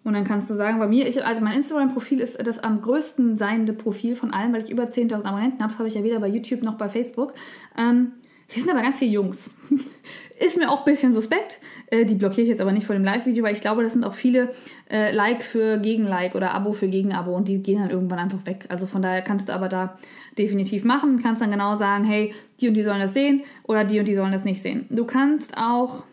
[0.08, 3.36] Und dann kannst du sagen, bei mir, ich, also mein Instagram-Profil ist das am größten
[3.36, 5.74] seiende Profil von allen, weil ich über 10.000 Abonnenten habe.
[5.74, 7.34] Das habe ich ja weder bei YouTube noch bei Facebook.
[7.78, 8.14] Ähm,
[8.48, 9.50] hier sind aber ganz viele Jungs.
[10.40, 11.60] Ist mir auch ein bisschen suspekt.
[11.88, 14.06] Äh, die blockiere ich jetzt aber nicht vor dem Live-Video, weil ich glaube, das sind
[14.06, 14.54] auch viele
[14.90, 18.66] äh, Like für Gegen-Like oder Abo für Gegen-Abo und die gehen dann irgendwann einfach weg.
[18.70, 19.98] Also von daher kannst du aber da
[20.38, 21.22] definitiv machen.
[21.22, 24.16] Kannst dann genau sagen, hey, die und die sollen das sehen oder die und die
[24.16, 24.86] sollen das nicht sehen.
[24.90, 26.04] Du kannst auch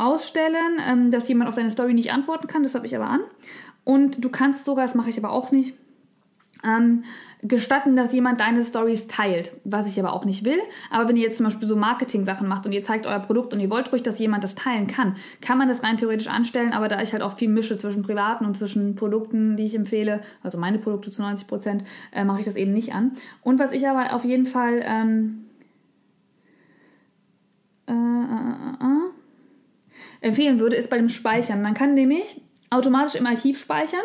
[0.00, 2.62] ausstellen, ähm, dass jemand auf deine Story nicht antworten kann.
[2.62, 3.20] Das habe ich aber an.
[3.84, 5.74] Und du kannst sogar, das mache ich aber auch nicht,
[6.62, 7.04] ähm,
[7.42, 10.58] gestatten, dass jemand deine Stories teilt, was ich aber auch nicht will.
[10.90, 13.60] Aber wenn ihr jetzt zum Beispiel so Marketing-Sachen macht und ihr zeigt euer Produkt und
[13.60, 16.72] ihr wollt ruhig, dass jemand das teilen kann, kann man das rein theoretisch anstellen.
[16.72, 20.20] Aber da ich halt auch viel mische zwischen privaten und zwischen Produkten, die ich empfehle,
[20.42, 23.12] also meine Produkte zu 90 Prozent, äh, mache ich das eben nicht an.
[23.42, 25.46] Und was ich aber auf jeden Fall ähm,
[27.88, 29.19] äh, äh, äh, äh
[30.20, 31.62] empfehlen würde, ist bei dem Speichern.
[31.62, 32.40] Man kann nämlich
[32.70, 34.00] automatisch im Archiv speichern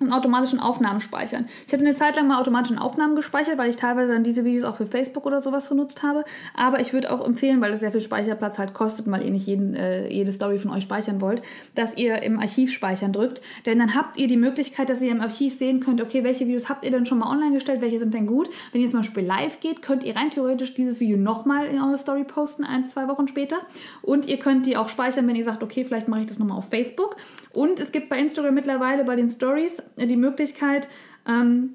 [0.00, 1.46] und automatischen Aufnahmen speichern.
[1.66, 4.64] Ich hatte eine Zeit lang mal automatischen Aufnahmen gespeichert, weil ich teilweise dann diese Videos
[4.64, 6.24] auch für Facebook oder sowas benutzt habe.
[6.54, 9.46] Aber ich würde auch empfehlen, weil das sehr viel Speicherplatz halt kostet, weil ihr nicht
[9.46, 11.42] jeden, äh, jede Story von euch speichern wollt,
[11.74, 13.42] dass ihr im Archiv speichern drückt.
[13.66, 16.70] Denn dann habt ihr die Möglichkeit, dass ihr im Archiv sehen könnt, okay, welche Videos
[16.70, 18.48] habt ihr denn schon mal online gestellt, welche sind denn gut.
[18.72, 21.98] Wenn ihr zum Beispiel live geht, könnt ihr rein theoretisch dieses Video nochmal in eure
[21.98, 23.56] Story posten, ein, zwei Wochen später.
[24.00, 26.56] Und ihr könnt die auch speichern, wenn ihr sagt, okay, vielleicht mache ich das nochmal
[26.56, 27.16] auf Facebook.
[27.52, 30.88] Und es gibt bei Instagram mittlerweile bei den Stories die Möglichkeit,
[31.26, 31.74] ähm,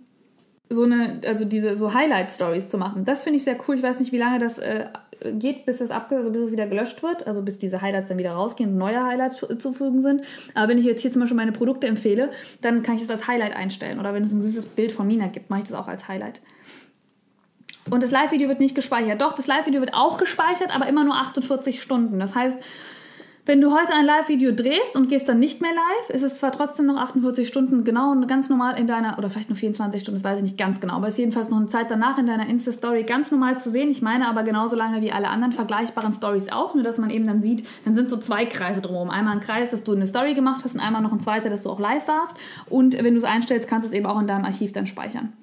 [0.69, 3.05] so eine, also diese so Highlight-Stories zu machen.
[3.05, 3.75] Das finde ich sehr cool.
[3.75, 4.87] Ich weiß nicht, wie lange das äh,
[5.33, 8.17] geht, bis es abge also bis es wieder gelöscht wird, also bis diese Highlights dann
[8.17, 10.21] wieder rausgehen und neue Highlights zufügen sind.
[10.53, 13.27] Aber wenn ich jetzt hier zum Beispiel meine Produkte empfehle, dann kann ich das als
[13.27, 13.99] Highlight einstellen.
[13.99, 16.41] Oder wenn es ein süßes Bild von Mina gibt, mache ich das auch als Highlight.
[17.89, 19.21] Und das Live-Video wird nicht gespeichert.
[19.21, 22.19] Doch, das Live-Video wird auch gespeichert, aber immer nur 48 Stunden.
[22.19, 22.57] Das heißt,
[23.45, 26.51] wenn du heute ein Live-Video drehst und gehst dann nicht mehr live, ist es zwar
[26.51, 30.19] trotzdem noch 48 Stunden genau und ganz normal in deiner, oder vielleicht nur 24 Stunden,
[30.19, 32.25] das weiß ich nicht ganz genau, aber es ist jedenfalls noch eine Zeit danach in
[32.25, 33.91] deiner Insta-Story ganz normal zu sehen.
[33.91, 37.27] Ich meine aber genauso lange wie alle anderen vergleichbaren Stories auch, nur dass man eben
[37.27, 39.11] dann sieht, dann sind so zwei Kreise drumherum.
[39.11, 41.61] Einmal ein Kreis, dass du eine Story gemacht hast und einmal noch ein zweiter, dass
[41.61, 42.35] du auch live warst.
[42.67, 45.33] Und wenn du es einstellst, kannst du es eben auch in deinem Archiv dann speichern.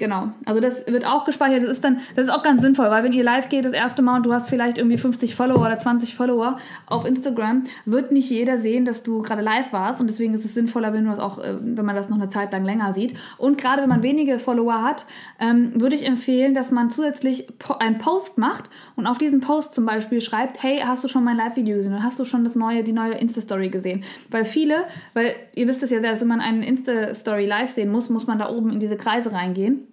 [0.00, 0.32] Genau.
[0.46, 1.62] Also das wird auch gespeichert.
[1.62, 4.00] Das ist dann, das ist auch ganz sinnvoll, weil wenn ihr live geht das erste
[4.00, 8.30] Mal und du hast vielleicht irgendwie 50 Follower oder 20 Follower auf Instagram, wird nicht
[8.30, 11.18] jeder sehen, dass du gerade live warst und deswegen ist es sinnvoller, wenn du das
[11.18, 13.12] auch, äh, wenn man das noch eine Zeit lang länger sieht.
[13.36, 15.04] Und gerade wenn man wenige Follower hat,
[15.38, 17.48] ähm, würde ich empfehlen, dass man zusätzlich
[17.78, 21.36] einen Post macht und auf diesen Post zum Beispiel schreibt, hey, hast du schon mein
[21.36, 24.04] Live-Video gesehen oder hast du schon das neue, die neue Insta-Story gesehen?
[24.30, 24.76] Weil viele,
[25.12, 28.38] weil ihr wisst es ja selbst, wenn man einen Insta-Story live sehen muss, muss man
[28.38, 29.86] da oben in diese Kreise reingehen.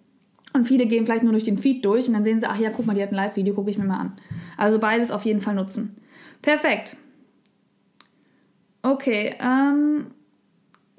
[0.54, 2.70] Und viele gehen vielleicht nur durch den Feed durch und dann sehen sie, ach ja,
[2.70, 4.14] guck mal, die hat ein Live-Video, gucke ich mir mal an.
[4.56, 5.96] Also beides auf jeden Fall nutzen.
[6.42, 6.96] Perfekt.
[8.82, 10.08] Okay, ähm,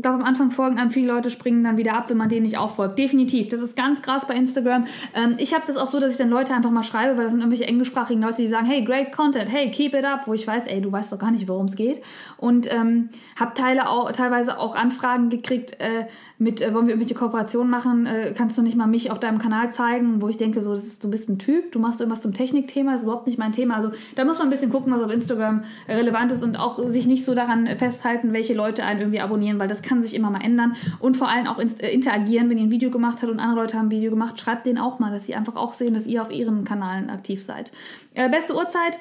[0.00, 0.90] darf am Anfang folgen an.
[0.90, 2.98] Viele Leute springen dann wieder ab, wenn man denen nicht auch folgt.
[2.98, 3.48] Definitiv.
[3.48, 4.84] Das ist ganz krass bei Instagram.
[5.12, 7.32] Ähm, ich habe das auch so, dass ich dann Leute einfach mal schreibe, weil das
[7.32, 10.46] sind irgendwelche englischsprachigen Leute, die sagen, hey, great content, hey, keep it up, wo ich
[10.46, 12.00] weiß, ey, du weißt doch gar nicht, worum es geht.
[12.36, 16.06] Und ähm, habe teilweise auch Anfragen gekriegt, äh,
[16.38, 19.38] mit, äh, wollen wir irgendwelche Kooperationen machen, äh, kannst du nicht mal mich auf deinem
[19.38, 22.32] Kanal zeigen, wo ich denke, so, ist, du bist ein Typ, du machst irgendwas zum
[22.32, 23.74] Technikthema, ist überhaupt nicht mein Thema.
[23.74, 27.06] Also da muss man ein bisschen gucken, was auf Instagram relevant ist und auch sich
[27.06, 30.42] nicht so daran festhalten, welche Leute einen irgendwie abonnieren, weil das kann sich immer mal
[30.42, 30.76] ändern.
[31.00, 33.76] Und vor allem auch äh, interagieren, wenn ihr ein Video gemacht habt und andere Leute
[33.76, 36.22] haben ein Video gemacht, schreibt denen auch mal, dass sie einfach auch sehen, dass ihr
[36.22, 37.72] auf ihren Kanalen aktiv seid.
[38.14, 38.98] Äh, beste Uhrzeit?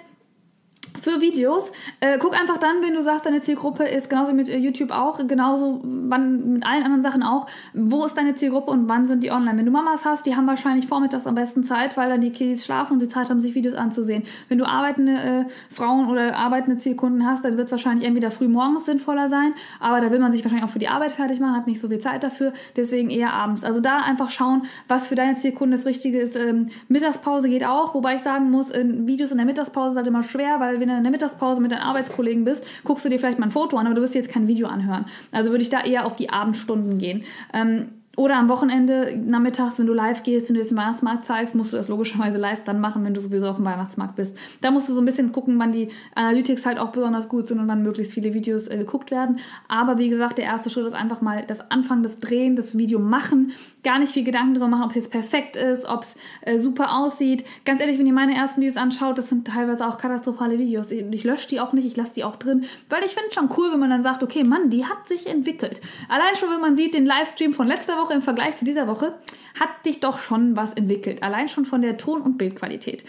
[1.01, 1.71] Für Videos.
[1.99, 5.25] Äh, guck einfach dann, wenn du sagst, deine Zielgruppe ist genauso mit äh, YouTube auch,
[5.27, 9.31] genauso wann, mit allen anderen Sachen auch, wo ist deine Zielgruppe und wann sind die
[9.31, 9.57] online.
[9.57, 12.65] Wenn du Mamas hast, die haben wahrscheinlich vormittags am besten Zeit, weil dann die Kiddies
[12.65, 14.23] schlafen und sie Zeit haben, sich Videos anzusehen.
[14.49, 18.47] Wenn du arbeitende äh, Frauen oder arbeitende Zielkunden hast, dann wird es wahrscheinlich entweder früh
[18.47, 21.55] morgens sinnvoller sein, aber da will man sich wahrscheinlich auch für die Arbeit fertig machen,
[21.55, 23.63] hat nicht so viel Zeit dafür, deswegen eher abends.
[23.63, 26.35] Also da einfach schauen, was für deine Zielkunden das Richtige ist.
[26.35, 30.07] Ähm, Mittagspause geht auch, wobei ich sagen muss, in Videos in der Mittagspause ist halt
[30.07, 33.19] immer schwer, weil wenn du in der Mittagspause mit deinen Arbeitskollegen bist, guckst du dir
[33.19, 35.05] vielleicht mal ein Foto an, aber du wirst dir jetzt kein Video anhören.
[35.31, 37.23] Also würde ich da eher auf die Abendstunden gehen.
[37.53, 41.53] Ähm, oder am Wochenende, nachmittags, wenn du live gehst, wenn du jetzt den Weihnachtsmarkt zeigst,
[41.53, 44.35] musst du das logischerweise live dann machen, wenn du sowieso auf dem Weihnachtsmarkt bist.
[44.59, 47.59] Da musst du so ein bisschen gucken, wann die Analytics halt auch besonders gut sind
[47.59, 49.37] und wann möglichst viele Videos äh, geguckt werden.
[49.67, 52.97] Aber wie gesagt, der erste Schritt ist einfach mal das Anfangen, das Drehen, das Video
[52.97, 53.51] machen.
[53.83, 56.97] Gar nicht viel Gedanken darüber machen, ob es jetzt perfekt ist, ob es äh, super
[56.97, 57.45] aussieht.
[57.65, 60.91] Ganz ehrlich, wenn ihr meine ersten Videos anschaut, das sind teilweise auch katastrophale Videos.
[60.91, 63.35] Ich, ich lösche die auch nicht, ich lasse die auch drin, weil ich finde es
[63.35, 65.81] schon cool, wenn man dann sagt, okay, Mann, die hat sich entwickelt.
[66.09, 69.13] Allein schon, wenn man sieht, den Livestream von letzter Woche im Vergleich zu dieser Woche,
[69.59, 71.23] hat sich doch schon was entwickelt.
[71.23, 73.03] Allein schon von der Ton- und Bildqualität.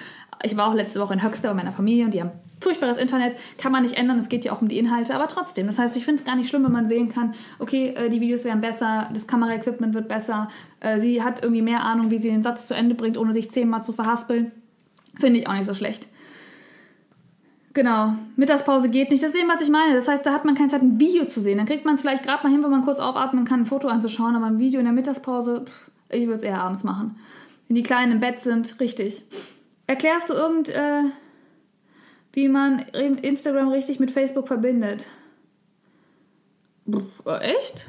[0.45, 2.31] Ich war auch letzte Woche in Höxter bei meiner Familie und die haben
[2.61, 5.67] furchtbares Internet, kann man nicht ändern, es geht ja auch um die Inhalte, aber trotzdem.
[5.67, 8.21] Das heißt, ich finde es gar nicht schlimm, wenn man sehen kann, okay, äh, die
[8.21, 10.49] Videos werden besser, das Kameraequipment wird besser,
[10.81, 13.51] äh, sie hat irgendwie mehr Ahnung, wie sie den Satz zu Ende bringt, ohne sich
[13.51, 14.53] zehnmal zu verhaspeln.
[15.19, 16.09] Finde ich auch nicht so schlecht.
[17.79, 19.23] Genau, Mittagspause geht nicht.
[19.23, 19.95] Das ist eben, was ich meine.
[19.95, 21.59] Das heißt, da hat man keine Zeit, ein Video zu sehen.
[21.59, 23.87] Dann kriegt man es vielleicht gerade mal hin, wenn man kurz aufatmen kann, ein Foto
[23.87, 27.21] anzuschauen, aber ein Video in der Mittagspause, pff, ich würde es eher abends machen.
[27.69, 29.23] Wenn die Kleinen im Bett sind, richtig.
[29.87, 31.03] Erklärst du irgend, äh,
[32.33, 35.07] wie man Instagram richtig mit Facebook verbindet?
[36.91, 37.87] Pff, echt?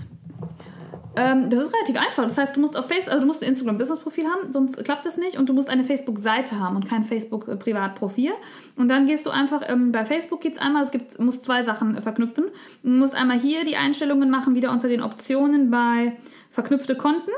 [1.16, 2.28] Ähm, das ist relativ einfach.
[2.28, 4.84] Das heißt, du musst auf Facebook, also du musst ein Instagram Business Profil haben, sonst
[4.84, 5.38] klappt das nicht.
[5.38, 8.32] Und du musst eine Facebook Seite haben und kein Facebook äh, Privatprofil.
[8.76, 10.84] Und dann gehst du einfach ähm, bei Facebook geht's einmal.
[10.84, 12.46] Es gibt, musst zwei Sachen verknüpfen.
[12.84, 16.18] Du musst einmal hier die Einstellungen machen, wieder unter den Optionen bei
[16.52, 17.32] verknüpfte Konten.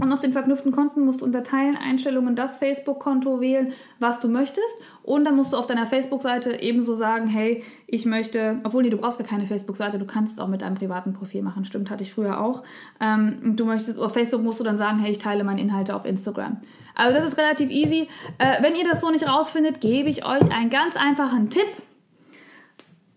[0.00, 4.28] Und auf den verknüpften Konten musst du unter Teilen Einstellungen das Facebook-Konto wählen, was du
[4.28, 4.74] möchtest.
[5.04, 8.96] Und dann musst du auf deiner Facebook-Seite ebenso sagen, hey, ich möchte, obwohl nee, du
[8.96, 11.64] brauchst gar keine Facebook-Seite, du kannst es auch mit deinem privaten Profil machen.
[11.64, 12.64] Stimmt, hatte ich früher auch.
[13.00, 16.04] Ähm, du möchtest, auf Facebook musst du dann sagen, hey, ich teile meine Inhalte auf
[16.04, 16.56] Instagram.
[16.96, 18.08] Also das ist relativ easy.
[18.38, 21.66] Äh, wenn ihr das so nicht rausfindet, gebe ich euch einen ganz einfachen Tipp.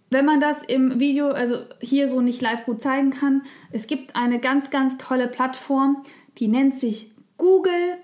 [0.10, 4.16] Wenn man das im Video, also hier so nicht live gut zeigen kann, es gibt
[4.16, 6.04] eine ganz, ganz tolle Plattform,
[6.38, 7.98] die nennt sich Google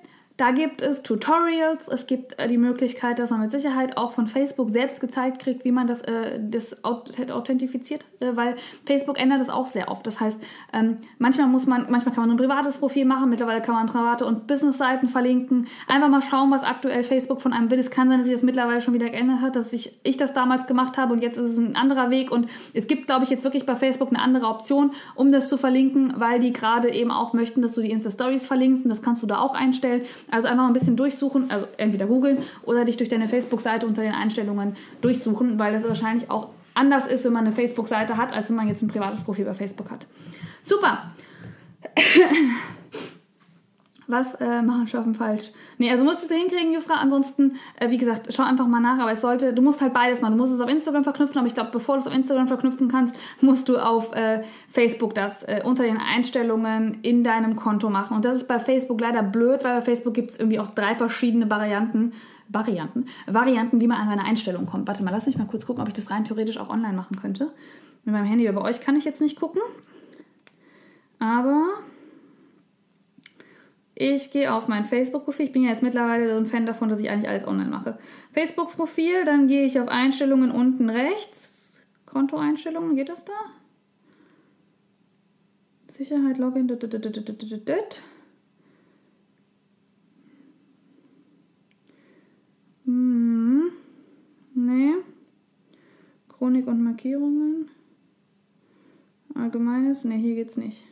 [0.44, 4.28] da gibt es Tutorials, es gibt äh, die Möglichkeit, dass man mit Sicherheit auch von
[4.28, 9.48] Facebook selbst gezeigt kriegt, wie man das, äh, das authentifiziert, äh, weil Facebook ändert das
[9.48, 10.06] auch sehr oft.
[10.06, 13.74] Das heißt, ähm, manchmal muss man, manchmal kann man ein privates Profil machen, mittlerweile kann
[13.74, 15.68] man private und Business-Seiten verlinken.
[15.88, 17.80] Einfach mal schauen, was aktuell Facebook von einem will.
[17.80, 20.34] Es kann sein, dass sich das mittlerweile schon wieder geändert hat, dass ich, ich das
[20.34, 23.30] damals gemacht habe und jetzt ist es ein anderer Weg und es gibt, glaube ich,
[23.30, 27.12] jetzt wirklich bei Facebook eine andere Option, um das zu verlinken, weil die gerade eben
[27.12, 30.02] auch möchten, dass du die Insta-Stories verlinkst und das kannst du da auch einstellen.
[30.34, 34.14] Also einfach ein bisschen durchsuchen, also entweder googeln oder dich durch deine Facebook-Seite unter den
[34.14, 38.56] Einstellungen durchsuchen, weil das wahrscheinlich auch anders ist, wenn man eine Facebook-Seite hat, als wenn
[38.56, 40.08] man jetzt ein privates Profil bei Facebook hat.
[40.64, 41.12] Super!
[44.08, 45.52] Was äh, machen Schaffen falsch?
[45.78, 46.96] Nee, also musst du hinkriegen, Jusra.
[46.96, 49.00] Ansonsten, äh, wie gesagt, schau einfach mal nach.
[49.00, 50.34] Aber es sollte, du musst halt beides machen.
[50.34, 52.90] Du musst es auf Instagram verknüpfen, aber ich glaube, bevor du es auf Instagram verknüpfen
[52.90, 58.16] kannst, musst du auf äh, Facebook das äh, unter den Einstellungen in deinem Konto machen.
[58.16, 60.96] Und das ist bei Facebook leider blöd, weil bei Facebook gibt es irgendwie auch drei
[60.96, 62.14] verschiedene Varianten.
[62.50, 64.88] Varianten, Varianten, wie man an seine Einstellungen kommt.
[64.88, 67.16] Warte mal, lass mich mal kurz gucken, ob ich das rein theoretisch auch online machen
[67.20, 67.52] könnte.
[68.06, 69.62] Mit meinem Handy, aber bei euch kann ich jetzt nicht gucken.
[71.20, 71.66] Aber
[74.12, 75.46] ich gehe auf mein Facebook-Profil.
[75.46, 77.98] Ich bin ja jetzt mittlerweile so ein Fan davon, dass ich eigentlich alles online mache.
[78.32, 81.82] Facebook-Profil, dann gehe ich auf Einstellungen unten rechts.
[82.06, 83.34] Kontoeinstellungen, geht das da?
[85.88, 86.68] Sicherheit, Login.
[92.86, 93.72] Hm.
[94.56, 94.94] Nee.
[96.30, 97.70] Chronik und Markierungen.
[99.34, 100.04] Allgemeines.
[100.04, 100.84] Nee, hier geht's nicht.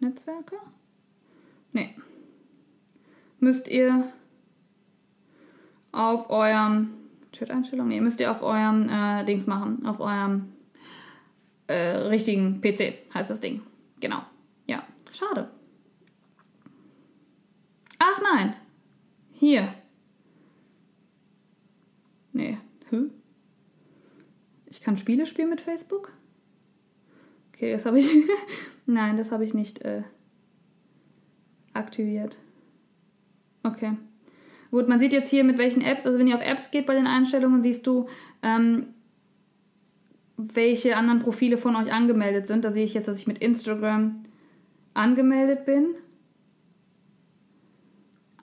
[0.00, 0.56] Netzwerke?
[1.72, 1.94] Nee
[3.42, 4.10] müsst ihr
[5.90, 6.90] auf eurem
[7.32, 10.52] Chat-Einstellung, nee, müsst ihr auf eurem äh, Dings machen, auf eurem
[11.66, 13.62] äh, richtigen PC heißt das Ding.
[14.00, 14.22] Genau.
[14.66, 15.50] Ja, schade.
[17.98, 18.54] Ach nein.
[19.32, 19.74] Hier.
[22.32, 22.58] Nee.
[22.90, 23.10] Hm?
[24.66, 26.12] Ich kann Spiele spielen mit Facebook?
[27.48, 28.08] Okay, das habe ich.
[28.86, 30.02] nein, das habe ich nicht äh,
[31.72, 32.36] aktiviert.
[33.62, 33.92] Okay.
[34.70, 36.94] Gut, man sieht jetzt hier mit welchen Apps, also wenn ihr auf Apps geht bei
[36.94, 38.06] den Einstellungen, siehst du,
[38.42, 38.86] ähm,
[40.36, 42.64] welche anderen Profile von euch angemeldet sind.
[42.64, 44.22] Da sehe ich jetzt, dass ich mit Instagram
[44.94, 45.94] angemeldet bin.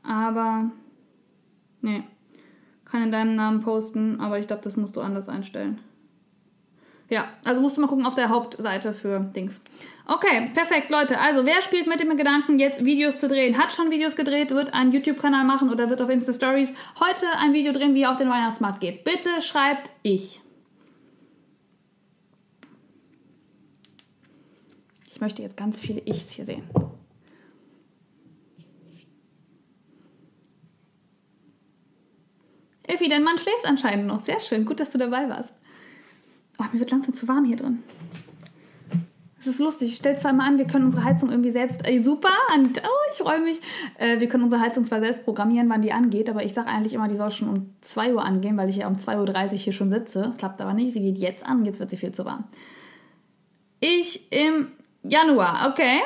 [0.04, 0.72] Aber,
[1.82, 2.04] nee,
[2.86, 5.80] kann in deinem Namen posten, aber ich glaube, das musst du anders einstellen.
[7.10, 9.62] Ja, also musst du mal gucken auf der Hauptseite für Dings.
[10.12, 11.20] Okay, perfekt, Leute.
[11.20, 13.60] Also, wer spielt mit dem Gedanken, jetzt Videos zu drehen?
[13.60, 17.54] Hat schon Videos gedreht, wird einen YouTube-Kanal machen oder wird auf Insta Stories heute ein
[17.54, 19.04] Video drehen, wie er auf den Weihnachtsmarkt geht?
[19.04, 20.42] Bitte schreibt ich.
[25.08, 26.64] Ich möchte jetzt ganz viele Ichs hier sehen.
[32.88, 34.26] Effi, dein Mann schläft anscheinend noch.
[34.26, 34.66] Sehr schön.
[34.66, 35.54] Gut, dass du dabei warst.
[36.58, 37.84] Oh, mir wird langsam zu warm hier drin.
[39.50, 39.90] Ist lustig.
[39.90, 41.86] Ich stelle zwar mal an, wir können unsere Heizung irgendwie selbst.
[41.88, 42.30] Ey, super!
[42.56, 43.60] Und, oh, ich freue mich.
[43.98, 46.94] Äh, wir können unsere Heizung zwar selbst programmieren, wann die angeht, aber ich sage eigentlich
[46.94, 49.74] immer, die soll schon um 2 Uhr angehen, weil ich ja um 2.30 Uhr hier
[49.74, 50.34] schon sitze.
[50.38, 50.94] Klappt aber nicht.
[50.94, 51.66] Sie geht jetzt an.
[51.66, 52.44] Jetzt wird sie viel zu warm.
[53.80, 54.68] Ich im
[55.04, 56.02] Januar, okay.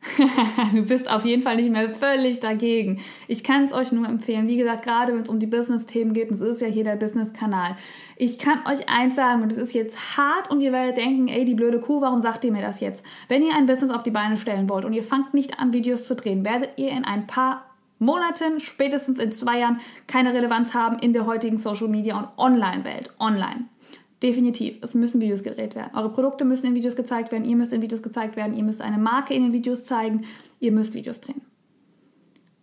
[0.74, 3.00] du bist auf jeden Fall nicht mehr völlig dagegen.
[3.26, 4.46] Ich kann es euch nur empfehlen.
[4.46, 6.96] Wie gesagt, gerade wenn es um die Business-Themen geht, und es ist ja hier der
[6.96, 7.76] Business-Kanal.
[8.16, 11.44] Ich kann euch eins sagen, und es ist jetzt hart und ihr werdet denken, ey,
[11.44, 13.04] die blöde Kuh, warum sagt ihr mir das jetzt?
[13.28, 16.06] Wenn ihr ein Business auf die Beine stellen wollt und ihr fangt nicht an, Videos
[16.06, 17.64] zu drehen, werdet ihr in ein paar
[17.98, 23.10] Monaten, spätestens in zwei Jahren, keine Relevanz haben in der heutigen Social-Media und Online-Welt.
[23.18, 23.64] Online.
[24.22, 24.78] Definitiv.
[24.82, 25.90] Es müssen Videos gedreht werden.
[25.94, 27.44] Eure Produkte müssen in Videos gezeigt werden.
[27.44, 28.54] Ihr müsst in Videos gezeigt werden.
[28.54, 30.24] Ihr müsst eine Marke in den Videos zeigen.
[30.58, 31.40] Ihr müsst Videos drehen.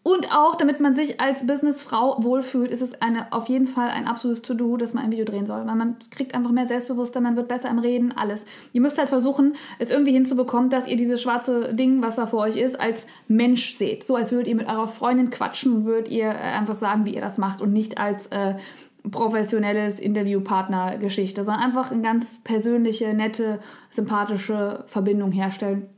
[0.07, 4.05] Und auch, damit man sich als Businessfrau wohlfühlt, ist es eine, auf jeden Fall ein
[4.05, 5.65] absolutes To-Do, dass man ein Video drehen soll.
[5.65, 8.45] Weil man kriegt einfach mehr Selbstbewusstsein, man wird besser im Reden, alles.
[8.71, 12.41] Ihr müsst halt versuchen, es irgendwie hinzubekommen, dass ihr dieses schwarze Ding, was da vor
[12.41, 14.03] euch ist, als Mensch seht.
[14.03, 17.15] So als würdet ihr mit eurer Freundin quatschen und würdet ihr äh, einfach sagen, wie
[17.15, 18.57] ihr das macht und nicht als äh,
[19.11, 23.59] professionelles Interviewpartner-Geschichte, sondern einfach eine ganz persönliche, nette,
[23.91, 25.89] sympathische Verbindung herstellen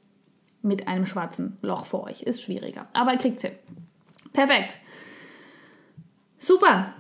[0.61, 2.23] mit einem schwarzen Loch vor euch.
[2.23, 3.53] Ist schwieriger, aber ihr kriegt es hin.
[4.33, 4.77] Perfekt.
[6.37, 6.93] Super.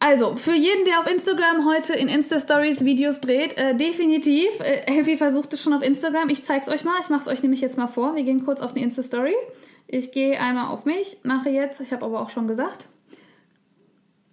[0.00, 4.48] Also, für jeden, der auf Instagram heute in Insta-Stories Videos dreht, äh, definitiv.
[4.60, 6.28] Äh, Elfie versucht es schon auf Instagram.
[6.28, 7.00] Ich zeige es euch mal.
[7.00, 8.14] Ich mache es euch nämlich jetzt mal vor.
[8.14, 9.34] Wir gehen kurz auf eine Insta-Story.
[9.90, 12.86] Ich gehe einmal auf mich, mache jetzt, ich habe aber auch schon gesagt,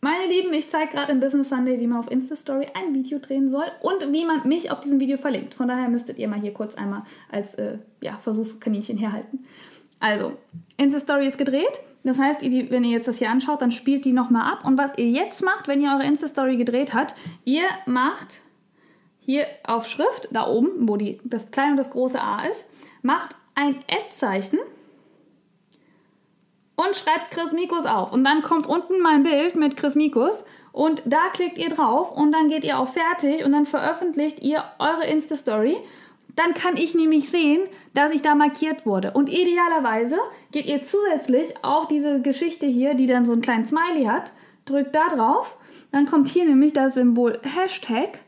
[0.06, 3.50] meine Lieben, ich zeige gerade im Business Sunday, wie man auf Insta-Story ein Video drehen
[3.50, 5.56] soll und wie man mich auf diesem Video verlinkt.
[5.56, 7.02] Von daher müsstet ihr mal hier kurz einmal
[7.32, 9.46] als äh, ja, Versuchskaninchen herhalten.
[10.00, 10.34] Also,
[10.78, 11.80] Insta-Story ist gedreht.
[12.04, 14.64] Das heißt, wenn ihr jetzt das hier anschaut, dann spielt die nochmal ab.
[14.64, 18.42] Und was ihr jetzt macht, wenn ihr eure Insta-Story gedreht habt, ihr macht
[19.22, 22.64] hier auf Schrift, da oben, wo die, das kleine und das große A ist,
[23.02, 24.60] macht ein Ad-Zeichen
[26.76, 28.12] und schreibt Chris Mikus auf.
[28.12, 32.32] Und dann kommt unten mein Bild mit Chris Mikus und da klickt ihr drauf und
[32.32, 35.78] dann geht ihr auf Fertig und dann veröffentlicht ihr eure Insta-Story.
[36.36, 37.62] Dann kann ich nämlich sehen,
[37.94, 39.12] dass ich da markiert wurde.
[39.12, 40.18] Und idealerweise
[40.52, 44.34] geht ihr zusätzlich auf diese Geschichte hier, die dann so einen kleinen Smiley hat,
[44.66, 45.58] drückt da drauf.
[45.94, 48.20] Dann kommt hier nämlich das Symbol Hashtag.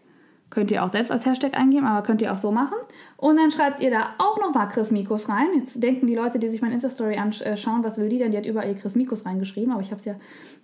[0.50, 2.78] Könnt ihr auch selbst als Hashtag eingeben, aber könnt ihr auch so machen.
[3.18, 5.48] Und dann schreibt ihr da auch noch mal Chris Mikos rein.
[5.56, 8.32] Jetzt denken die Leute, die sich mein Insta-Story anschauen, was will die denn?
[8.32, 10.16] Die hat überall Chris Mikos reingeschrieben, aber ich habe es ja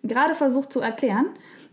[0.04, 1.26] gerade versucht zu erklären.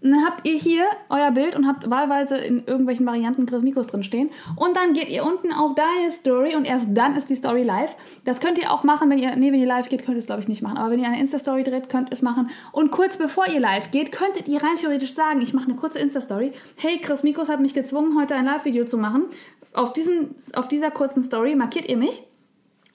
[0.03, 3.89] Und dann habt ihr hier euer Bild und habt wahlweise in irgendwelchen Varianten Chris Mikos
[3.89, 4.31] drin stehen.
[4.57, 7.95] Und dann geht ihr unten auf deine Story und erst dann ist die Story live.
[8.25, 10.27] Das könnt ihr auch machen, wenn ihr, nee, wenn ihr live geht, könnt ihr es
[10.27, 10.79] glaube ich nicht machen.
[10.79, 12.49] Aber wenn ihr eine Insta-Story dreht, könnt ihr es machen.
[12.73, 15.99] Und kurz bevor ihr live geht, könntet ihr rein theoretisch sagen, ich mache eine kurze
[15.99, 16.53] Insta-Story.
[16.77, 19.25] Hey, Chris Mikos hat mich gezwungen, heute ein Live-Video zu machen
[19.73, 22.23] auf, diesen, auf dieser kurzen Story markiert ihr mich.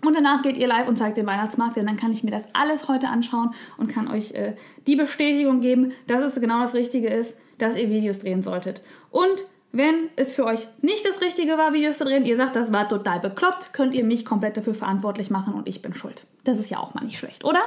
[0.04, 2.44] Und danach geht ihr live und zeigt den Weihnachtsmarkt, denn dann kann ich mir das
[2.54, 4.56] alles heute anschauen und kann euch äh,
[4.86, 8.82] die Bestätigung geben, dass es genau das Richtige ist, dass ihr Videos drehen solltet.
[9.10, 12.72] Und wenn es für euch nicht das Richtige war, Videos zu drehen, ihr sagt, das
[12.72, 16.26] war total bekloppt, könnt ihr mich komplett dafür verantwortlich machen und ich bin schuld.
[16.44, 17.62] Das ist ja auch mal nicht schlecht, oder?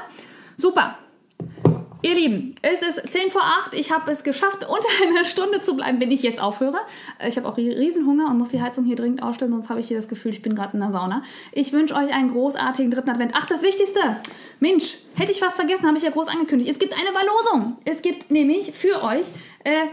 [0.57, 0.97] Super.
[2.01, 3.75] Ihr Lieben, es ist 10 vor 8.
[3.75, 6.79] Ich habe es geschafft, unter einer Stunde zu bleiben, wenn ich jetzt aufhöre.
[7.27, 9.97] Ich habe auch Riesenhunger und muss die Heizung hier dringend ausstellen, sonst habe ich hier
[9.97, 11.23] das Gefühl, ich bin gerade in der Sauna.
[11.51, 13.33] Ich wünsche euch einen großartigen dritten Advent.
[13.35, 14.01] Ach, das Wichtigste!
[14.61, 16.71] Mensch, hätte ich fast vergessen, habe ich ja groß angekündigt.
[16.71, 17.79] Es gibt eine Verlosung.
[17.85, 19.27] Es gibt nämlich für euch
[19.65, 19.87] äh,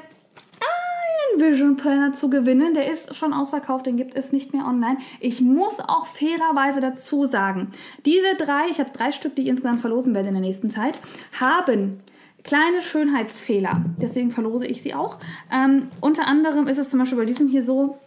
[1.40, 2.74] Vision Planner zu gewinnen.
[2.74, 4.98] Der ist schon ausverkauft, den gibt es nicht mehr online.
[5.20, 7.72] Ich muss auch fairerweise dazu sagen,
[8.06, 11.00] diese drei, ich habe drei Stück, die ich insgesamt verlosen werde in der nächsten Zeit,
[11.40, 12.00] haben
[12.44, 13.84] kleine Schönheitsfehler.
[14.02, 15.20] Deswegen verlose ich sie auch.
[15.52, 17.98] Ähm, unter anderem ist es zum Beispiel bei diesem hier so,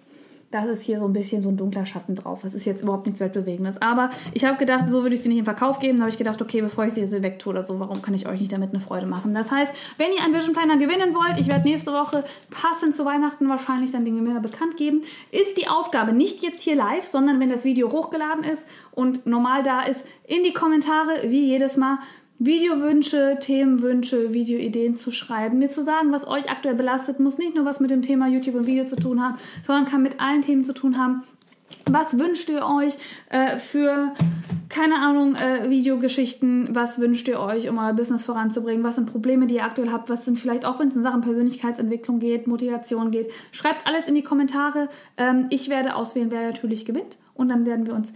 [0.50, 2.40] das ist hier so ein bisschen so ein dunkler Schatten drauf.
[2.42, 3.82] Das ist jetzt überhaupt nichts Weltbewegendes.
[3.82, 5.98] Aber ich habe gedacht, so würde ich sie nicht in Verkauf geben.
[5.98, 8.26] Da habe ich gedacht, okay, bevor ich sie jetzt wegtue oder so, warum kann ich
[8.26, 9.34] euch nicht damit eine Freude machen?
[9.34, 13.04] Das heißt, wenn ihr einen Vision Planner gewinnen wollt, ich werde nächste Woche passend zu
[13.04, 17.40] Weihnachten wahrscheinlich dann den Gewinner bekannt geben, ist die Aufgabe nicht jetzt hier live, sondern
[17.40, 21.98] wenn das Video hochgeladen ist und normal da ist, in die Kommentare, wie jedes Mal,
[22.38, 27.64] Videowünsche, Themenwünsche, Videoideen zu schreiben, mir zu sagen, was euch aktuell belastet, muss nicht nur
[27.64, 30.62] was mit dem Thema YouTube und Video zu tun haben, sondern kann mit allen Themen
[30.62, 31.24] zu tun haben.
[31.90, 32.94] Was wünscht ihr euch
[33.30, 34.12] äh, für,
[34.68, 36.68] keine Ahnung, äh, Videogeschichten?
[36.76, 38.84] Was wünscht ihr euch, um euer Business voranzubringen?
[38.84, 40.08] Was sind Probleme, die ihr aktuell habt?
[40.08, 43.30] Was sind vielleicht auch, wenn es in Sachen Persönlichkeitsentwicklung geht, Motivation geht?
[43.50, 44.88] Schreibt alles in die Kommentare.
[45.16, 47.16] Ähm, ich werde auswählen, wer natürlich gewinnt.
[47.34, 48.12] Und dann werden wir uns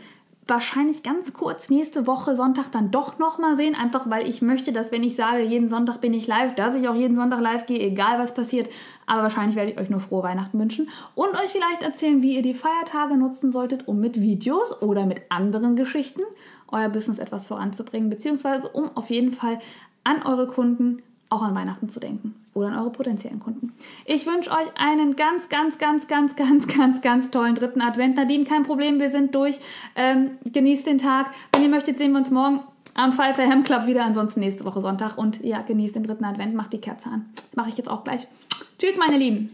[0.46, 4.90] wahrscheinlich ganz kurz nächste Woche Sonntag dann doch nochmal sehen, einfach weil ich möchte, dass
[4.90, 7.78] wenn ich sage, jeden Sonntag bin ich live, dass ich auch jeden Sonntag live gehe,
[7.78, 8.68] egal was passiert.
[9.06, 12.42] Aber wahrscheinlich werde ich euch nur frohe Weihnachten wünschen und euch vielleicht erzählen, wie ihr
[12.42, 16.22] die Feiertage nutzen solltet, um mit Videos oder mit anderen Geschichten
[16.68, 19.58] euer Business etwas voranzubringen, beziehungsweise um auf jeden Fall
[20.04, 21.02] an eure Kunden
[21.32, 23.72] auch an Weihnachten zu denken oder an eure potenziellen Kunden.
[24.04, 28.16] Ich wünsche euch einen ganz, ganz, ganz, ganz, ganz, ganz, ganz tollen dritten Advent.
[28.16, 29.58] Nadine, kein Problem, wir sind durch.
[29.96, 31.32] Ähm, genießt den Tag.
[31.52, 32.60] Wenn ihr möchtet, sehen wir uns morgen
[32.94, 34.04] am Pfeiffer Hem Club wieder.
[34.04, 35.16] Ansonsten nächste Woche Sonntag.
[35.16, 37.26] Und ja, genießt den dritten Advent, macht die Kerze an.
[37.56, 38.26] Mache ich jetzt auch gleich.
[38.78, 39.50] Tschüss, meine Lieben.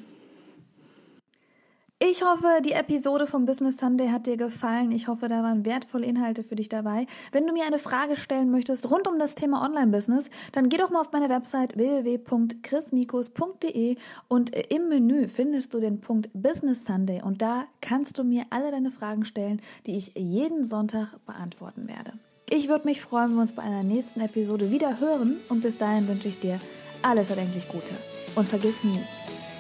[2.01, 4.93] Ich hoffe, die Episode vom Business Sunday hat dir gefallen.
[4.93, 7.09] Ich hoffe, da waren wertvolle Inhalte für dich dabei.
[7.33, 10.91] Wenn du mir eine Frage stellen möchtest rund um das Thema Online-Business, dann geh doch
[10.91, 13.97] mal auf meine Website www.chrismikus.de
[14.29, 18.71] und im Menü findest du den Punkt Business Sunday und da kannst du mir alle
[18.71, 22.13] deine Fragen stellen, die ich jeden Sonntag beantworten werde.
[22.49, 25.79] Ich würde mich freuen, wenn wir uns bei einer nächsten Episode wieder hören und bis
[25.79, 26.61] dahin wünsche ich dir
[27.03, 27.95] alles erdenklich Gute.
[28.37, 29.01] Und vergiss nie,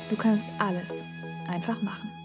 [0.08, 0.92] du kannst alles
[1.48, 2.17] einfach machen.